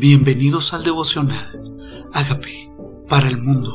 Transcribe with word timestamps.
Bienvenidos 0.00 0.72
al 0.72 0.82
devocional. 0.82 2.08
Hágame 2.14 2.72
para 3.06 3.28
el 3.28 3.36
mundo. 3.36 3.68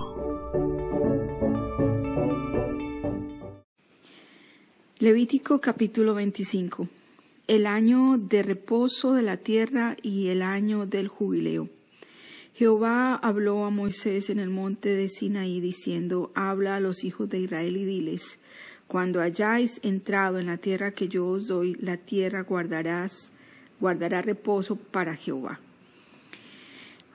Levítico 4.97 5.61
capítulo 5.61 6.15
25. 6.15 6.89
El 7.45 7.67
año 7.67 8.17
de 8.17 8.41
reposo 8.41 9.13
de 9.13 9.21
la 9.21 9.37
tierra 9.37 9.97
y 10.01 10.29
el 10.29 10.41
año 10.41 10.87
del 10.87 11.09
jubileo. 11.09 11.69
Jehová 12.55 13.13
habló 13.13 13.63
a 13.63 13.69
Moisés 13.69 14.31
en 14.31 14.39
el 14.39 14.49
monte 14.49 14.95
de 14.95 15.09
Sinaí 15.09 15.61
diciendo, 15.61 16.31
Habla 16.33 16.77
a 16.77 16.79
los 16.79 17.03
hijos 17.03 17.29
de 17.29 17.37
Israel 17.37 17.77
y 17.77 17.85
diles, 17.85 18.41
Cuando 18.87 19.21
hayáis 19.21 19.79
entrado 19.83 20.39
en 20.39 20.47
la 20.47 20.57
tierra 20.57 20.89
que 20.89 21.07
yo 21.07 21.27
os 21.27 21.45
doy, 21.45 21.75
la 21.79 21.97
tierra 21.97 22.41
guardarás, 22.41 23.31
guardará 23.79 24.23
reposo 24.23 24.75
para 24.75 25.15
Jehová. 25.15 25.59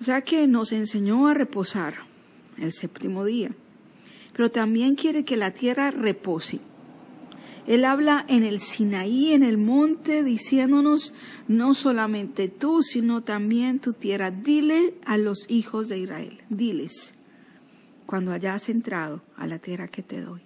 O 0.01 0.05
sea 0.05 0.23
que 0.23 0.47
nos 0.47 0.73
enseñó 0.73 1.29
a 1.29 1.35
reposar 1.35 1.95
el 2.57 2.73
séptimo 2.73 3.25
día, 3.25 3.51
pero 4.33 4.51
también 4.51 4.95
quiere 4.95 5.25
que 5.25 5.37
la 5.37 5.51
tierra 5.51 5.91
repose. 5.91 6.61
Él 7.67 7.85
habla 7.85 8.25
en 8.27 8.43
el 8.43 8.61
Sinaí, 8.61 9.33
en 9.33 9.43
el 9.43 9.59
monte, 9.59 10.25
diciéndonos, 10.25 11.15
no 11.47 11.75
solamente 11.75 12.49
tú, 12.49 12.83
sino 12.83 13.23
también 13.23 13.79
tu 13.79 13.93
tierra. 13.93 14.31
Dile 14.31 14.95
a 15.05 15.19
los 15.19 15.51
hijos 15.51 15.89
de 15.89 15.99
Israel, 15.99 16.41
diles, 16.49 17.15
cuando 18.07 18.33
hayas 18.33 18.71
entrado 18.71 19.23
a 19.37 19.47
la 19.47 19.59
tierra 19.59 19.89
que 19.89 20.03
te 20.03 20.23
doy. 20.23 20.41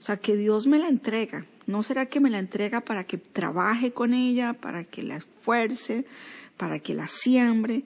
O 0.00 0.02
sea, 0.02 0.16
que 0.16 0.36
Dios 0.36 0.66
me 0.66 0.78
la 0.78 0.88
entrega. 0.88 1.46
¿No 1.66 1.84
será 1.84 2.06
que 2.06 2.20
me 2.20 2.30
la 2.30 2.40
entrega 2.40 2.80
para 2.80 3.04
que 3.04 3.18
trabaje 3.18 3.92
con 3.92 4.12
ella, 4.12 4.54
para 4.54 4.82
que 4.82 5.04
la 5.04 5.18
esfuerce, 5.18 6.04
para 6.56 6.80
que 6.80 6.94
la 6.94 7.06
siembre? 7.06 7.84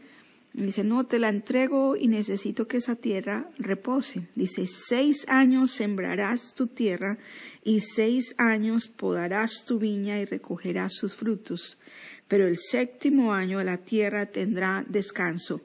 Dice, 0.55 0.85
no, 0.85 1.05
te 1.05 1.19
la 1.19 1.31
entrego 1.31 1.97
y 1.97 2.07
necesito 2.07 2.69
que 2.69 2.77
esa 2.77 2.95
tierra 2.95 3.51
repose. 3.59 4.29
Dice, 4.37 4.69
seis 4.69 5.27
años 5.29 5.73
sembrarás 5.73 6.55
tu 6.55 6.69
tierra 6.69 7.19
y 7.65 7.81
seis 7.81 8.37
años 8.39 8.87
podarás 8.87 9.65
tu 9.65 9.81
viña 9.81 10.21
y 10.21 10.27
recogerás 10.27 10.95
sus 10.95 11.17
frutos. 11.17 11.79
Pero 12.29 12.47
el 12.47 12.57
séptimo 12.57 13.35
año 13.35 13.65
la 13.65 13.79
tierra 13.79 14.27
tendrá 14.27 14.85
descanso, 14.89 15.61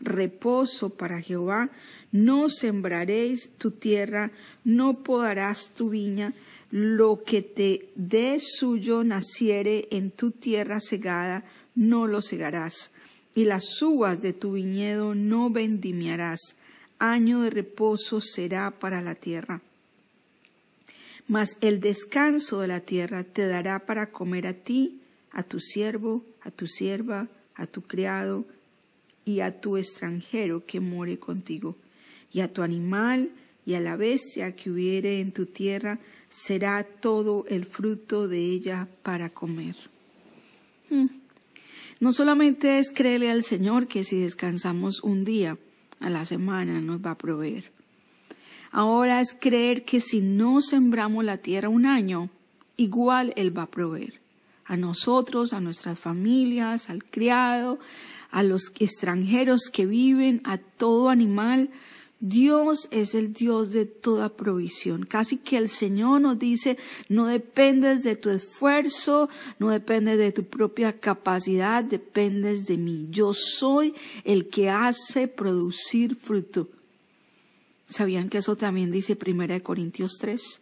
reposo 0.00 0.88
para 0.88 1.20
Jehová. 1.20 1.70
No 2.10 2.48
sembraréis 2.48 3.50
tu 3.58 3.72
tierra, 3.72 4.32
no 4.64 5.04
podarás 5.04 5.72
tu 5.74 5.90
viña. 5.90 6.32
Lo 6.70 7.24
que 7.24 7.42
te 7.42 7.90
dé 7.94 8.38
suyo 8.40 9.04
naciere 9.04 9.86
en 9.90 10.10
tu 10.10 10.30
tierra 10.30 10.80
segada, 10.80 11.44
no 11.74 12.06
lo 12.06 12.22
segarás 12.22 12.92
y 13.34 13.44
las 13.44 13.80
uvas 13.82 14.20
de 14.20 14.32
tu 14.32 14.52
viñedo 14.52 15.14
no 15.14 15.50
vendimiarás. 15.50 16.56
Año 16.98 17.40
de 17.42 17.50
reposo 17.50 18.20
será 18.20 18.70
para 18.70 19.00
la 19.00 19.14
tierra. 19.14 19.62
Mas 21.28 21.56
el 21.60 21.80
descanso 21.80 22.60
de 22.60 22.68
la 22.68 22.80
tierra 22.80 23.24
te 23.24 23.46
dará 23.46 23.86
para 23.86 24.10
comer 24.10 24.46
a 24.46 24.52
ti, 24.52 25.00
a 25.30 25.42
tu 25.42 25.60
siervo, 25.60 26.24
a 26.42 26.50
tu 26.50 26.66
sierva, 26.66 27.28
a 27.54 27.66
tu 27.66 27.82
criado 27.82 28.44
y 29.24 29.40
a 29.40 29.60
tu 29.60 29.76
extranjero 29.76 30.66
que 30.66 30.80
more 30.80 31.18
contigo, 31.18 31.76
y 32.32 32.40
a 32.40 32.52
tu 32.52 32.62
animal 32.62 33.30
y 33.64 33.74
a 33.74 33.80
la 33.80 33.96
bestia 33.96 34.56
que 34.56 34.70
hubiere 34.70 35.20
en 35.20 35.32
tu 35.32 35.46
tierra, 35.46 36.00
será 36.28 36.82
todo 36.82 37.44
el 37.48 37.64
fruto 37.64 38.26
de 38.26 38.38
ella 38.38 38.88
para 39.02 39.30
comer. 39.30 39.76
Hmm. 40.88 41.19
No 42.00 42.12
solamente 42.12 42.78
es 42.78 42.92
creerle 42.92 43.30
al 43.30 43.42
Señor 43.42 43.86
que 43.86 44.04
si 44.04 44.18
descansamos 44.18 45.02
un 45.02 45.24
día 45.24 45.58
a 46.00 46.08
la 46.08 46.24
semana 46.24 46.80
nos 46.80 47.04
va 47.04 47.10
a 47.10 47.18
proveer. 47.18 47.70
Ahora 48.72 49.20
es 49.20 49.36
creer 49.38 49.84
que 49.84 50.00
si 50.00 50.22
no 50.22 50.62
sembramos 50.62 51.24
la 51.24 51.36
tierra 51.36 51.68
un 51.68 51.84
año, 51.84 52.30
igual 52.78 53.34
Él 53.36 53.56
va 53.56 53.64
a 53.64 53.70
proveer. 53.70 54.18
A 54.64 54.78
nosotros, 54.78 55.52
a 55.52 55.60
nuestras 55.60 55.98
familias, 55.98 56.88
al 56.88 57.04
criado, 57.04 57.78
a 58.30 58.42
los 58.44 58.72
extranjeros 58.78 59.68
que 59.70 59.84
viven, 59.84 60.40
a 60.44 60.56
todo 60.56 61.10
animal, 61.10 61.68
Dios 62.20 62.86
es 62.90 63.14
el 63.14 63.32
Dios 63.32 63.72
de 63.72 63.86
toda 63.86 64.28
provisión. 64.28 65.06
Casi 65.06 65.38
que 65.38 65.56
el 65.56 65.70
Señor 65.70 66.20
nos 66.20 66.38
dice, 66.38 66.76
no 67.08 67.26
dependes 67.26 68.02
de 68.02 68.14
tu 68.14 68.28
esfuerzo, 68.28 69.30
no 69.58 69.70
dependes 69.70 70.18
de 70.18 70.30
tu 70.30 70.44
propia 70.44 71.00
capacidad, 71.00 71.82
dependes 71.82 72.66
de 72.66 72.76
mí. 72.76 73.08
Yo 73.10 73.32
soy 73.32 73.94
el 74.24 74.48
que 74.48 74.68
hace 74.68 75.28
producir 75.28 76.14
fruto. 76.14 76.68
¿Sabían 77.88 78.28
que 78.28 78.38
eso 78.38 78.54
también 78.54 78.92
dice 78.92 79.18
1 79.18 79.62
Corintios 79.62 80.18
3? 80.20 80.60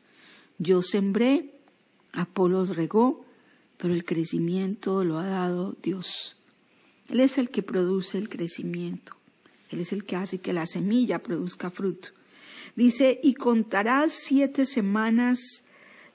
Yo 0.58 0.82
sembré, 0.82 1.54
Apolos 2.12 2.76
regó, 2.76 3.24
pero 3.78 3.94
el 3.94 4.04
crecimiento 4.04 5.02
lo 5.02 5.18
ha 5.18 5.26
dado 5.26 5.76
Dios. 5.82 6.36
Él 7.08 7.18
es 7.20 7.36
el 7.36 7.50
que 7.50 7.62
produce 7.62 8.16
el 8.16 8.28
crecimiento. 8.28 9.17
Él 9.70 9.80
es 9.80 9.92
el 9.92 10.04
que 10.04 10.16
hace 10.16 10.38
que 10.38 10.52
la 10.52 10.66
semilla 10.66 11.22
produzca 11.22 11.70
fruto. 11.70 12.10
Dice, 12.76 13.20
y 13.22 13.34
contarás 13.34 14.12
siete 14.12 14.64
semanas 14.66 15.64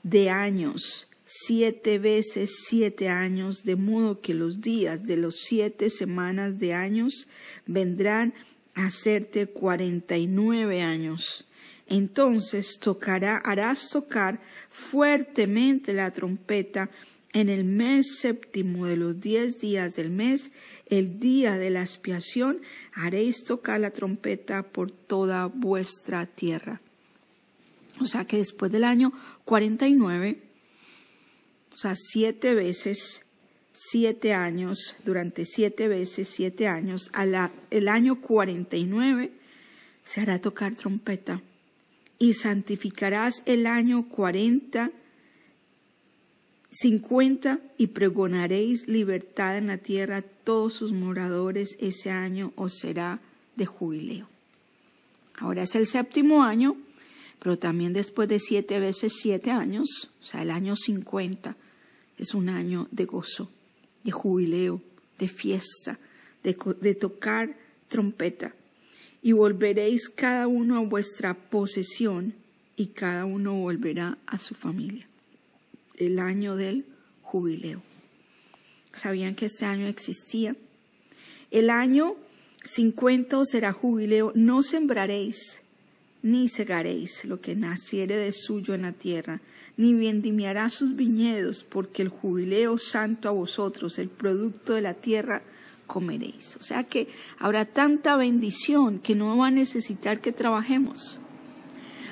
de 0.02 0.30
años, 0.30 1.08
siete 1.26 2.00
veces 2.00 2.64
siete 2.68 3.10
años, 3.10 3.64
de 3.64 3.76
modo 3.76 4.22
que 4.22 4.34
los 4.34 4.62
días 4.62 5.04
de 5.04 5.18
los 5.18 5.40
siete 5.40 5.90
semanas 5.90 6.60
de 6.60 6.74
años 6.74 7.28
vendrán 7.66 8.34
a 8.76 8.88
hacerte 8.88 9.48
cuarenta 9.48 10.18
y 10.18 10.28
nueve 10.28 10.82
años. 10.82 11.46
Entonces 11.88 12.80
tocará, 12.80 13.38
harás 13.38 13.90
tocar 13.90 14.42
fuertemente 14.70 15.94
la 15.94 16.12
trompeta 16.12 16.90
en 17.34 17.50
el 17.50 17.66
mes 17.66 18.20
séptimo 18.20 18.86
de 18.86 18.96
los 18.96 19.20
diez 19.20 19.60
días 19.60 19.96
del 19.96 20.12
mes 20.12 20.52
el 20.98 21.20
día 21.20 21.58
de 21.58 21.70
la 21.70 21.82
expiación 21.82 22.62
haréis 22.94 23.44
tocar 23.44 23.80
la 23.80 23.92
trompeta 23.92 24.64
por 24.64 24.92
toda 24.92 25.48
vuestra 25.48 26.26
tierra. 26.26 26.82
O 28.00 28.06
sea 28.06 28.26
que 28.26 28.38
después 28.38 28.72
del 28.72 28.84
año 28.84 29.14
49, 29.46 30.42
o 31.74 31.78
sea, 31.78 31.96
siete 31.96 32.54
veces, 32.54 33.26
siete 33.72 34.34
años, 34.34 34.96
durante 35.06 35.46
siete 35.46 35.88
veces, 35.88 36.30
siete 36.30 36.68
años, 36.68 37.10
a 37.14 37.52
el 37.70 37.88
año 37.88 38.22
49 38.22 39.32
se 40.04 40.22
hará 40.22 40.40
tocar 40.40 40.76
trompeta 40.76 41.42
y 42.20 42.34
santificarás 42.34 43.44
el 43.46 43.68
año 43.68 44.08
40 44.10 44.92
cincuenta 46.74 47.60
y 47.78 47.88
pregonaréis 47.88 48.88
libertad 48.88 49.58
en 49.58 49.68
la 49.68 49.78
tierra 49.78 50.24
todos 50.44 50.74
sus 50.74 50.92
moradores, 50.92 51.78
ese 51.80 52.12
año 52.12 52.52
os 52.56 52.78
será 52.78 53.20
de 53.56 53.66
jubileo. 53.66 54.28
Ahora 55.38 55.64
es 55.64 55.76
el 55.76 55.88
séptimo 55.88 56.44
año, 56.44 56.78
pero 57.40 57.58
también 57.58 57.94
después 57.94 58.30
de 58.30 58.40
siete 58.40 58.80
veces 58.80 59.14
siete 59.22 59.52
años, 59.52 60.12
o 60.22 60.26
sea, 60.26 60.42
el 60.42 60.52
año 60.52 60.76
cincuenta, 60.76 61.56
es 62.18 62.34
un 62.34 62.50
año 62.50 62.88
de 62.92 63.06
gozo, 63.06 63.50
de 64.04 64.12
jubileo, 64.12 64.82
de 65.20 65.28
fiesta, 65.28 66.00
de, 66.44 66.58
de 66.82 66.96
tocar 66.96 67.58
trompeta. 67.88 68.54
Y 69.22 69.32
volveréis 69.32 70.10
cada 70.10 70.48
uno 70.48 70.78
a 70.78 70.82
vuestra 70.82 71.34
posesión 71.34 72.34
y 72.76 72.88
cada 72.88 73.26
uno 73.26 73.54
volverá 73.56 74.18
a 74.26 74.38
su 74.38 74.54
familia 74.54 75.08
el 75.98 76.20
año 76.20 76.56
del 76.56 76.86
jubileo. 77.22 77.82
¿Sabían 78.94 79.36
que 79.36 79.48
este 79.48 79.66
año 79.66 79.88
existía? 79.88 80.56
El 81.52 81.70
año 81.70 82.16
50 82.64 83.44
será 83.46 83.74
jubileo, 83.74 84.32
no 84.36 84.64
sembraréis 84.64 85.64
ni 86.24 86.48
segaréis 86.48 87.26
lo 87.26 87.42
que 87.42 87.54
naciere 87.54 88.16
de 88.16 88.32
suyo 88.32 88.74
en 88.74 88.84
la 88.84 88.94
tierra, 88.94 89.42
ni 89.76 89.94
vendimiará 89.94 90.70
sus 90.70 90.96
viñedos, 90.96 91.64
porque 91.64 92.02
el 92.02 92.08
jubileo 92.08 92.78
santo 92.78 93.28
a 93.28 93.34
vosotros, 93.34 94.00
el 94.00 94.08
producto 94.08 94.74
de 94.74 94.82
la 94.82 94.94
tierra, 94.94 95.42
comeréis. 95.86 96.56
O 96.56 96.64
sea 96.64 96.86
que 96.86 97.10
habrá 97.40 97.66
tanta 97.66 98.16
bendición 98.16 99.00
que 99.00 99.16
no 99.16 99.38
va 99.38 99.48
a 99.48 99.52
necesitar 99.52 100.22
que 100.22 100.32
trabajemos. 100.32 101.20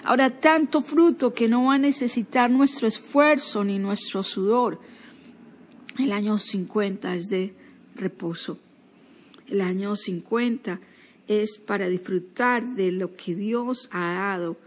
Habrá 0.03 0.29
tanto 0.29 0.81
fruto 0.81 1.33
que 1.33 1.47
no 1.47 1.65
va 1.65 1.75
a 1.75 1.77
necesitar 1.77 2.49
nuestro 2.49 2.87
esfuerzo 2.87 3.63
ni 3.63 3.79
nuestro 3.79 4.23
sudor. 4.23 4.79
El 6.01 6.13
año 6.13 6.39
50 6.39 7.15
es 7.15 7.29
de 7.29 7.53
reposo. 7.95 8.57
El 9.47 9.61
año 9.61 9.95
50 9.95 10.79
es 11.27 11.59
para 11.59 11.87
disfrutar 11.87 12.75
de 12.75 12.91
lo 12.91 13.15
que 13.15 13.35
Dios 13.35 13.87
ha 13.91 14.13
dado. 14.13 14.57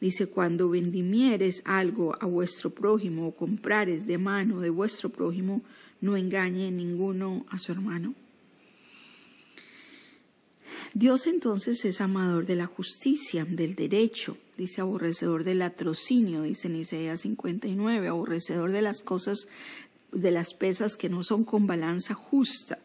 Dice, 0.00 0.26
cuando 0.26 0.68
vendimieres 0.68 1.62
algo 1.66 2.16
a 2.20 2.26
vuestro 2.26 2.70
prójimo 2.70 3.28
o 3.28 3.36
comprares 3.36 4.08
de 4.08 4.18
mano 4.18 4.60
de 4.60 4.70
vuestro 4.70 5.08
prójimo, 5.10 5.62
no 6.00 6.16
engañe 6.16 6.72
ninguno 6.72 7.46
a 7.48 7.60
su 7.60 7.70
hermano. 7.70 8.14
Dios 10.94 11.26
entonces 11.26 11.84
es 11.84 12.00
amador 12.00 12.44
de 12.44 12.56
la 12.56 12.66
justicia, 12.66 13.46
del 13.46 13.74
derecho, 13.74 14.36
dice 14.58 14.82
aborrecedor 14.82 15.42
del 15.42 15.62
atrocinio, 15.62 16.42
dice 16.42 16.68
en 16.68 16.76
Isaías 16.76 17.20
59, 17.20 18.08
aborrecedor 18.08 18.72
de 18.72 18.82
las 18.82 19.00
cosas, 19.00 19.48
de 20.12 20.30
las 20.30 20.54
pesas 20.54 20.96
que 20.96 21.08
no 21.08 21.22
son 21.24 21.44
con 21.44 21.66
balanza 21.66 22.14
justa. 22.14 22.78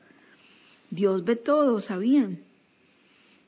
Dios 0.89 1.25
ve 1.25 1.35
todo, 1.35 1.81
¿sabían? 1.81 2.39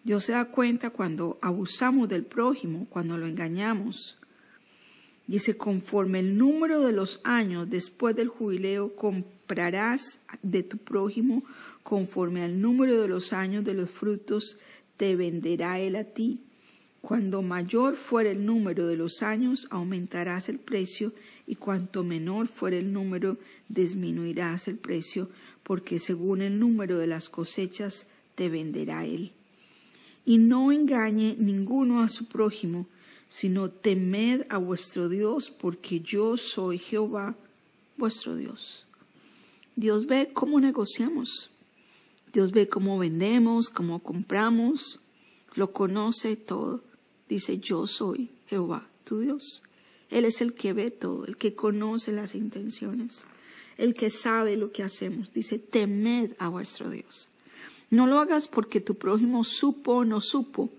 Dios 0.04 0.26
se 0.26 0.34
da 0.34 0.46
cuenta 0.46 0.90
cuando 0.90 1.38
abusamos 1.42 2.10
del 2.10 2.26
prójimo, 2.26 2.88
cuando 2.90 3.18
lo 3.18 3.28
engañamos. 3.28 4.18
Dice, 5.28 5.58
conforme 5.58 6.20
el 6.20 6.38
número 6.38 6.82
de 6.82 6.92
los 6.92 7.22
años 7.24 7.70
después 7.70 8.16
del 8.16 8.30
jubileo, 8.30 8.96
comprarás 8.96 10.22
de 10.42 10.64
tu 10.64 10.78
prójimo, 10.78 11.44
conforme 11.84 12.44
al 12.44 12.60
número 12.62 13.02
de 13.02 13.08
los 13.08 13.32
años 13.32 13.64
de 13.64 13.76
los 13.76 13.90
frutos, 13.90 14.58
te 14.98 15.16
venderá 15.16 15.80
él 15.80 15.96
a 15.96 16.04
ti. 16.04 16.42
Cuando 17.02 17.42
mayor 17.42 17.96
fuera 17.96 18.32
el 18.32 18.46
número 18.46 18.88
de 18.88 18.98
los 18.98 19.22
años, 19.22 19.68
aumentarás 19.70 20.50
el 20.50 20.60
precio, 20.60 21.14
y 21.50 21.56
cuanto 21.56 22.04
menor 22.04 22.48
fuera 22.48 22.78
el 22.78 22.94
número, 22.94 23.40
disminuirás 23.70 24.68
el 24.68 24.78
precio, 24.78 25.32
porque 25.64 25.98
según 25.98 26.44
el 26.44 26.60
número 26.60 27.00
de 27.00 27.08
las 27.08 27.28
cosechas 27.28 28.06
te 28.36 28.50
venderá 28.50 29.04
él. 29.04 29.32
Y 30.26 30.38
no 30.38 30.72
engañe 30.72 31.36
ninguno 31.40 32.04
a 32.04 32.10
su 32.10 32.28
prójimo, 32.28 32.86
sino 33.28 33.68
temed 33.68 34.46
a 34.50 34.60
vuestro 34.60 35.10
Dios, 35.10 35.50
porque 35.50 36.02
yo 36.02 36.38
soy 36.38 36.78
Jehová, 36.78 37.36
vuestro 37.98 38.36
Dios. 38.36 38.86
Dios 39.76 40.06
ve 40.06 40.30
cómo 40.32 40.60
negociamos, 40.60 41.50
Dios 42.32 42.52
ve 42.52 42.70
cómo 42.70 43.00
vendemos, 43.00 43.70
cómo 43.70 44.04
compramos, 44.04 45.00
lo 45.56 45.72
conoce 45.72 46.36
todo. 46.36 46.84
Dice, 47.28 47.58
yo 47.58 47.88
soy 47.88 48.30
Jehová, 48.46 48.88
tu 49.04 49.22
Dios. 49.22 49.64
Él 50.10 50.26
es 50.26 50.42
el 50.42 50.54
que 50.54 50.74
ve 50.74 50.92
todo, 50.92 51.26
el 51.26 51.38
que 51.38 51.56
conoce 51.56 52.12
las 52.12 52.36
intenciones 52.36 53.26
el 53.80 53.94
que 53.94 54.10
sabe 54.10 54.58
lo 54.58 54.72
que 54.72 54.84
hacemos. 54.84 55.32
Dice, 55.34 55.58
temed 55.58 56.34
a 56.38 56.50
vuestro 56.50 56.90
Dios. 56.90 57.30
No 57.90 58.06
lo 58.06 58.20
hagas 58.20 58.50
porque 58.50 58.82
tu 58.82 58.96
prójimo 58.96 59.46
supo 59.46 59.94
o 59.94 60.06
no 60.06 60.20
supo. 60.20 60.70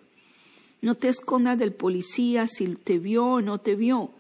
No 0.83 0.95
te 0.95 1.09
escondas 1.09 1.59
del 1.59 1.73
policía 1.73 2.47
si 2.47 2.69
te 2.77 2.99
vio 2.99 3.25
o 3.27 3.41
no 3.41 3.59
te 3.59 3.75
vio. 3.75 4.11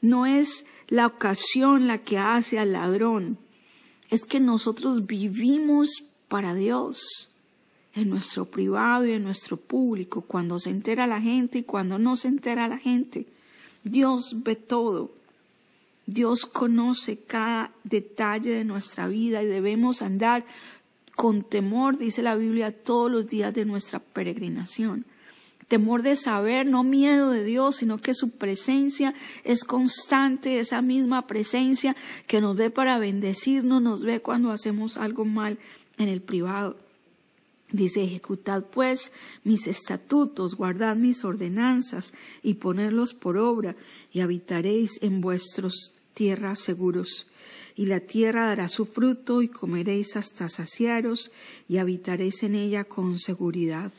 No 0.00 0.26
es 0.26 0.66
la 0.88 1.06
ocasión 1.06 1.86
la 1.86 1.98
que 1.98 2.18
hace 2.18 2.58
al 2.58 2.72
ladrón. 2.72 3.38
Es 4.10 4.24
que 4.24 4.40
nosotros 4.40 5.06
vivimos 5.06 5.88
para 6.28 6.54
Dios 6.54 7.30
en 7.94 8.10
nuestro 8.10 8.46
privado 8.46 9.06
y 9.06 9.12
en 9.12 9.22
nuestro 9.22 9.56
público, 9.56 10.22
cuando 10.22 10.58
se 10.58 10.70
entera 10.70 11.06
la 11.06 11.20
gente 11.20 11.58
y 11.58 11.62
cuando 11.62 11.98
no 11.98 12.16
se 12.16 12.26
entera 12.26 12.66
la 12.66 12.78
gente. 12.78 13.26
Dios 13.84 14.36
ve 14.42 14.56
todo. 14.56 15.10
Dios 16.06 16.46
conoce 16.46 17.18
cada 17.18 17.72
detalle 17.84 18.50
de 18.50 18.64
nuestra 18.64 19.08
vida 19.08 19.42
y 19.42 19.46
debemos 19.46 20.02
andar 20.02 20.44
con 21.14 21.42
temor, 21.42 21.98
dice 21.98 22.22
la 22.22 22.34
Biblia, 22.34 22.72
todos 22.72 23.10
los 23.10 23.28
días 23.28 23.54
de 23.54 23.64
nuestra 23.64 23.98
peregrinación. 24.00 25.04
Temor 25.68 26.02
de 26.02 26.16
saber, 26.16 26.66
no 26.66 26.82
miedo 26.82 27.30
de 27.30 27.44
Dios, 27.44 27.76
sino 27.76 27.98
que 27.98 28.14
su 28.14 28.32
presencia 28.32 29.14
es 29.44 29.64
constante, 29.64 30.58
esa 30.58 30.82
misma 30.82 31.26
presencia 31.26 31.96
que 32.26 32.40
nos 32.40 32.56
ve 32.56 32.70
para 32.70 32.98
bendecirnos, 32.98 33.80
nos 33.80 34.02
ve 34.04 34.20
cuando 34.20 34.50
hacemos 34.50 34.98
algo 34.98 35.24
mal 35.24 35.58
en 35.98 36.08
el 36.08 36.20
privado. 36.20 36.76
Dice, 37.72 38.04
ejecutad 38.04 38.66
pues 38.66 39.12
mis 39.44 39.66
estatutos, 39.66 40.56
guardad 40.56 40.94
mis 40.94 41.24
ordenanzas 41.24 42.12
y 42.42 42.54
ponerlos 42.54 43.14
por 43.14 43.38
obra, 43.38 43.74
y 44.12 44.20
habitaréis 44.20 45.02
en 45.02 45.22
vuestros 45.22 45.94
tierras 46.12 46.60
seguros. 46.60 47.28
Y 47.74 47.86
la 47.86 48.00
tierra 48.00 48.44
dará 48.44 48.68
su 48.68 48.84
fruto, 48.84 49.40
y 49.40 49.48
comeréis 49.48 50.16
hasta 50.16 50.50
saciaros, 50.50 51.32
y 51.66 51.78
habitaréis 51.78 52.42
en 52.42 52.56
ella 52.56 52.84
con 52.84 53.18
seguridad. 53.18 53.90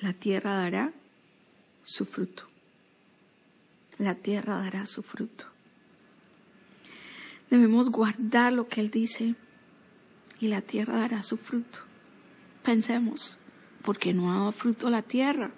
La 0.00 0.12
tierra 0.12 0.54
dará 0.54 0.92
su 1.82 2.04
fruto. 2.04 2.44
La 3.98 4.14
tierra 4.14 4.58
dará 4.58 4.86
su 4.86 5.02
fruto. 5.02 5.46
Debemos 7.50 7.90
guardar 7.90 8.52
lo 8.52 8.68
que 8.68 8.80
Él 8.80 8.92
dice, 8.92 9.34
y 10.38 10.46
la 10.46 10.60
tierra 10.60 10.98
dará 10.98 11.24
su 11.24 11.36
fruto 11.36 11.83
pensemos, 12.64 13.38
porque 13.82 14.12
no 14.12 14.32
ha 14.32 14.38
dado 14.38 14.52
fruto 14.52 14.90
la 14.90 15.02
tierra. 15.02 15.52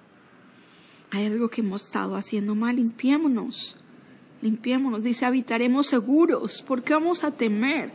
Hay 1.12 1.26
algo 1.26 1.48
que 1.48 1.62
hemos 1.62 1.84
estado 1.84 2.16
haciendo 2.16 2.54
mal, 2.54 2.76
limpiémonos, 2.76 3.78
limpiémonos. 4.42 5.02
Dice, 5.02 5.24
habitaremos 5.24 5.86
seguros, 5.86 6.60
¿por 6.60 6.82
qué 6.82 6.92
vamos 6.92 7.24
a 7.24 7.30
temer? 7.30 7.90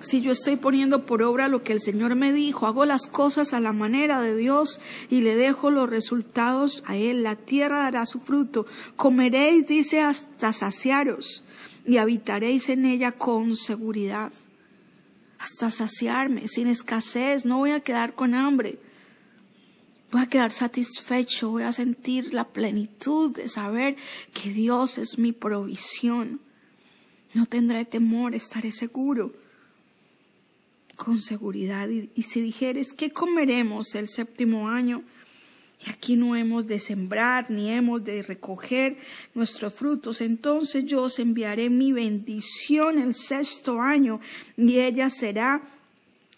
Si 0.00 0.22
yo 0.22 0.32
estoy 0.32 0.56
poniendo 0.56 1.04
por 1.04 1.22
obra 1.22 1.48
lo 1.48 1.62
que 1.62 1.72
el 1.72 1.80
Señor 1.80 2.14
me 2.14 2.32
dijo, 2.32 2.66
hago 2.66 2.84
las 2.86 3.06
cosas 3.06 3.52
a 3.52 3.60
la 3.60 3.72
manera 3.72 4.20
de 4.20 4.34
Dios 4.34 4.80
y 5.10 5.20
le 5.20 5.36
dejo 5.36 5.70
los 5.70 5.88
resultados 5.88 6.82
a 6.86 6.96
Él, 6.96 7.22
la 7.22 7.36
tierra 7.36 7.80
dará 7.80 8.06
su 8.06 8.20
fruto. 8.20 8.66
Comeréis, 8.96 9.66
dice, 9.66 10.00
hasta 10.00 10.52
saciaros 10.52 11.44
y 11.86 11.98
habitaréis 11.98 12.70
en 12.70 12.86
ella 12.86 13.12
con 13.12 13.56
seguridad 13.56 14.32
hasta 15.40 15.70
saciarme, 15.70 16.48
sin 16.48 16.68
escasez, 16.68 17.46
no 17.46 17.58
voy 17.58 17.70
a 17.70 17.80
quedar 17.80 18.14
con 18.14 18.34
hambre. 18.34 18.78
Voy 20.12 20.20
a 20.20 20.26
quedar 20.26 20.52
satisfecho, 20.52 21.48
voy 21.50 21.62
a 21.62 21.72
sentir 21.72 22.34
la 22.34 22.46
plenitud 22.46 23.34
de 23.34 23.48
saber 23.48 23.96
que 24.34 24.50
Dios 24.50 24.98
es 24.98 25.18
mi 25.18 25.32
provisión. 25.32 26.40
No 27.32 27.46
tendré 27.46 27.86
temor, 27.86 28.34
estaré 28.34 28.70
seguro, 28.70 29.32
con 30.96 31.22
seguridad. 31.22 31.88
Y, 31.88 32.22
si 32.22 32.42
dijeres, 32.42 32.92
¿qué 32.92 33.10
comeremos 33.10 33.94
el 33.94 34.08
séptimo 34.08 34.68
año? 34.68 35.04
Y 35.84 35.90
aquí 35.90 36.16
no 36.16 36.36
hemos 36.36 36.66
de 36.66 36.78
sembrar 36.78 37.50
ni 37.50 37.70
hemos 37.70 38.04
de 38.04 38.22
recoger 38.22 38.98
nuestros 39.34 39.72
frutos, 39.72 40.20
entonces 40.20 40.84
yo 40.84 41.04
os 41.04 41.18
enviaré 41.18 41.70
mi 41.70 41.92
bendición 41.92 42.98
el 42.98 43.14
sexto 43.14 43.80
año 43.80 44.20
y 44.56 44.78
ella 44.78 45.08
será, 45.08 45.62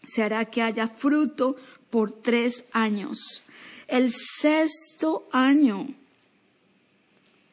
se 0.06 0.22
hará 0.22 0.44
que 0.44 0.62
haya 0.62 0.86
fruto 0.86 1.56
por 1.90 2.12
tres 2.12 2.66
años. 2.72 3.44
El 3.88 4.12
sexto 4.12 5.28
año 5.32 5.88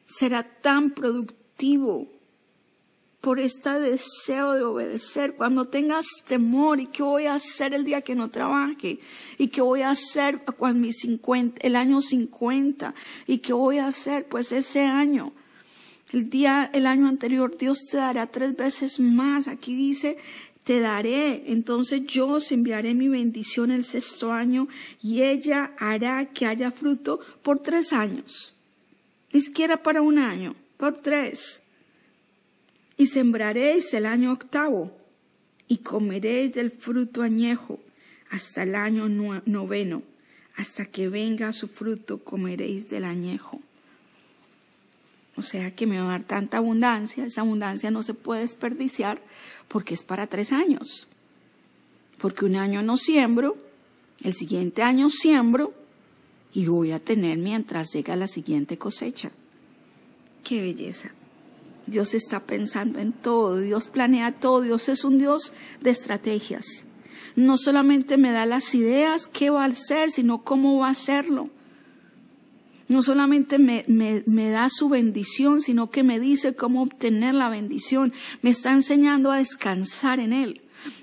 será 0.06 0.42
tan 0.44 0.90
productivo 0.90 2.08
por 3.20 3.38
este 3.38 3.78
deseo 3.78 4.54
de 4.54 4.62
obedecer, 4.62 5.34
cuando 5.34 5.66
tengas 5.66 6.06
temor 6.26 6.80
y 6.80 6.86
qué 6.86 7.02
voy 7.02 7.26
a 7.26 7.34
hacer 7.34 7.74
el 7.74 7.84
día 7.84 8.00
que 8.00 8.14
no 8.14 8.30
trabaje 8.30 8.98
y 9.36 9.48
qué 9.48 9.60
voy 9.60 9.82
a 9.82 9.90
hacer 9.90 10.40
cuando 10.56 10.80
mi 10.80 10.92
50, 10.92 11.60
el 11.60 11.76
año 11.76 12.00
50 12.00 12.94
y 13.26 13.38
qué 13.38 13.52
voy 13.52 13.78
a 13.78 13.86
hacer 13.86 14.26
pues 14.26 14.52
ese 14.52 14.82
año. 14.82 15.32
El 16.12 16.30
día, 16.30 16.70
el 16.72 16.86
año 16.86 17.08
anterior 17.08 17.56
Dios 17.56 17.86
te 17.90 17.98
dará 17.98 18.26
tres 18.26 18.56
veces 18.56 18.98
más. 18.98 19.46
Aquí 19.48 19.76
dice, 19.76 20.16
te 20.64 20.80
daré. 20.80 21.44
Entonces 21.52 22.06
yo 22.06 22.26
os 22.28 22.50
enviaré 22.52 22.94
mi 22.94 23.08
bendición 23.08 23.70
el 23.70 23.84
sexto 23.84 24.32
año 24.32 24.66
y 25.02 25.22
ella 25.22 25.72
hará 25.78 26.24
que 26.26 26.46
haya 26.46 26.72
fruto 26.72 27.20
por 27.42 27.60
tres 27.60 27.92
años. 27.92 28.54
Ni 29.32 29.40
siquiera 29.42 29.82
para 29.82 30.02
un 30.02 30.18
año, 30.18 30.56
por 30.78 30.96
tres 30.98 31.59
y 33.00 33.06
sembraréis 33.06 33.94
el 33.94 34.04
año 34.04 34.30
octavo 34.30 34.94
y 35.66 35.78
comeréis 35.78 36.52
del 36.52 36.70
fruto 36.70 37.22
añejo 37.22 37.80
hasta 38.28 38.64
el 38.64 38.74
año 38.74 39.08
noveno, 39.46 40.02
hasta 40.56 40.84
que 40.84 41.08
venga 41.08 41.54
su 41.54 41.66
fruto 41.66 42.22
comeréis 42.22 42.90
del 42.90 43.04
añejo. 43.04 43.58
O 45.34 45.40
sea 45.40 45.74
que 45.74 45.86
me 45.86 45.98
va 45.98 46.08
a 46.08 46.18
dar 46.18 46.24
tanta 46.24 46.58
abundancia, 46.58 47.24
esa 47.24 47.40
abundancia 47.40 47.90
no 47.90 48.02
se 48.02 48.12
puede 48.12 48.42
desperdiciar 48.42 49.22
porque 49.68 49.94
es 49.94 50.02
para 50.02 50.26
tres 50.26 50.52
años. 50.52 51.08
Porque 52.18 52.44
un 52.44 52.56
año 52.56 52.82
no 52.82 52.98
siembro, 52.98 53.56
el 54.22 54.34
siguiente 54.34 54.82
año 54.82 55.08
siembro 55.08 55.72
y 56.52 56.66
voy 56.66 56.92
a 56.92 56.98
tener 56.98 57.38
mientras 57.38 57.94
llega 57.94 58.14
la 58.14 58.28
siguiente 58.28 58.76
cosecha. 58.76 59.30
Qué 60.44 60.60
belleza. 60.60 61.14
Dios 61.90 62.14
está 62.14 62.40
pensando 62.40 62.98
en 62.98 63.12
todo, 63.12 63.58
Dios 63.58 63.88
planea 63.88 64.32
todo, 64.32 64.62
Dios 64.62 64.88
es 64.88 65.04
un 65.04 65.18
Dios 65.18 65.52
de 65.80 65.90
estrategias. 65.90 66.84
No 67.36 67.58
solamente 67.58 68.16
me 68.16 68.32
da 68.32 68.46
las 68.46 68.74
ideas, 68.74 69.26
qué 69.26 69.50
va 69.50 69.64
a 69.64 69.68
hacer, 69.68 70.10
sino 70.10 70.42
cómo 70.42 70.78
va 70.78 70.88
a 70.88 70.92
hacerlo. 70.92 71.50
No 72.88 73.02
solamente 73.02 73.58
me, 73.58 73.84
me 73.86 74.50
da 74.50 74.68
su 74.68 74.88
bendición, 74.88 75.60
sino 75.60 75.90
que 75.90 76.02
me 76.02 76.18
dice 76.18 76.56
cómo 76.56 76.82
obtener 76.82 77.34
la 77.34 77.48
bendición. 77.48 78.12
Me 78.42 78.50
está 78.50 78.72
enseñando 78.72 79.30
a 79.30 79.36
descansar 79.36 80.18
en 80.18 80.32
Él. 80.32 80.60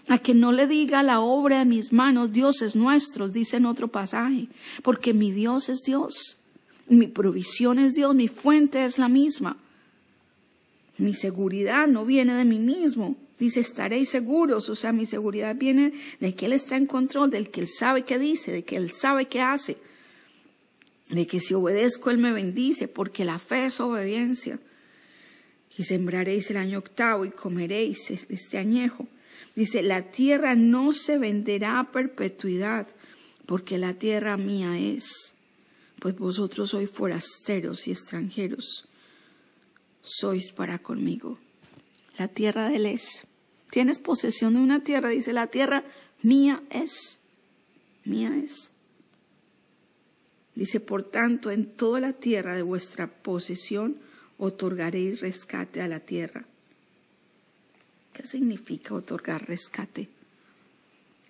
a 0.07 0.17
que 0.17 0.33
no 0.33 0.51
le 0.51 0.67
diga 0.67 1.03
la 1.03 1.19
obra 1.19 1.59
de 1.59 1.65
mis 1.65 1.93
manos, 1.93 2.31
dioses 2.31 2.75
nuestros, 2.75 3.33
dice 3.33 3.57
en 3.57 3.65
otro 3.65 3.87
pasaje, 3.87 4.47
porque 4.83 5.13
mi 5.13 5.31
Dios 5.31 5.69
es 5.69 5.83
Dios, 5.83 6.37
mi 6.89 7.07
provisión 7.07 7.77
es 7.79 7.93
Dios, 7.93 8.15
mi 8.15 8.27
fuente 8.27 8.85
es 8.85 8.97
la 8.97 9.09
misma. 9.09 9.57
Mi 10.97 11.13
seguridad 11.13 11.87
no 11.87 12.05
viene 12.05 12.33
de 12.33 12.45
mí 12.45 12.59
mismo. 12.59 13.15
Dice, 13.39 13.59
estaréis 13.59 14.09
seguros. 14.09 14.67
O 14.69 14.75
sea, 14.75 14.91
mi 14.91 15.05
seguridad 15.05 15.55
viene 15.55 15.93
de 16.19 16.33
que 16.33 16.47
Él 16.47 16.53
está 16.53 16.75
en 16.75 16.87
control, 16.87 17.29
del 17.29 17.49
que 17.49 17.61
Él 17.61 17.67
sabe 17.67 18.03
qué 18.03 18.17
dice, 18.17 18.51
de 18.51 18.63
que 18.63 18.77
Él 18.77 18.91
sabe 18.91 19.25
qué 19.25 19.41
hace. 19.41 19.77
De 21.09 21.27
que 21.27 21.39
si 21.39 21.53
obedezco, 21.53 22.09
Él 22.09 22.17
me 22.17 22.31
bendice, 22.31 22.87
porque 22.87 23.25
la 23.25 23.37
fe 23.37 23.65
es 23.65 23.79
obediencia. 23.79 24.59
Y 25.77 25.83
sembraréis 25.83 26.49
el 26.49 26.57
año 26.57 26.79
octavo 26.79 27.25
y 27.25 27.29
comeréis 27.29 28.09
este 28.09 28.57
añejo. 28.57 29.07
Dice, 29.55 29.83
la 29.83 30.11
tierra 30.11 30.55
no 30.55 30.91
se 30.91 31.19
venderá 31.19 31.79
a 31.79 31.91
perpetuidad, 31.91 32.87
porque 33.45 33.77
la 33.77 33.93
tierra 33.93 34.37
mía 34.37 34.79
es. 34.79 35.35
Pues 35.99 36.15
vosotros 36.17 36.71
sois 36.71 36.89
forasteros 36.89 37.87
y 37.87 37.91
extranjeros 37.91 38.86
sois 40.07 40.51
para 40.51 40.79
conmigo. 40.79 41.37
La 42.17 42.27
tierra 42.27 42.69
de 42.69 42.77
él 42.77 42.85
es. 42.85 43.27
Tienes 43.69 43.99
posesión 43.99 44.53
de 44.53 44.59
una 44.59 44.83
tierra, 44.83 45.09
dice 45.09 45.33
la 45.33 45.47
tierra 45.47 45.83
mía 46.23 46.63
es. 46.69 47.19
Mía 48.05 48.35
es. 48.43 48.71
Dice, 50.55 50.79
por 50.79 51.03
tanto, 51.03 51.51
en 51.51 51.65
toda 51.65 51.99
la 51.99 52.13
tierra 52.13 52.55
de 52.55 52.63
vuestra 52.63 53.07
posesión 53.07 53.97
otorgaréis 54.39 55.19
rescate 55.21 55.81
a 55.81 55.87
la 55.87 55.99
tierra. 55.99 56.45
¿Qué 58.13 58.25
significa 58.25 58.95
otorgar 58.95 59.47
rescate? 59.47 60.09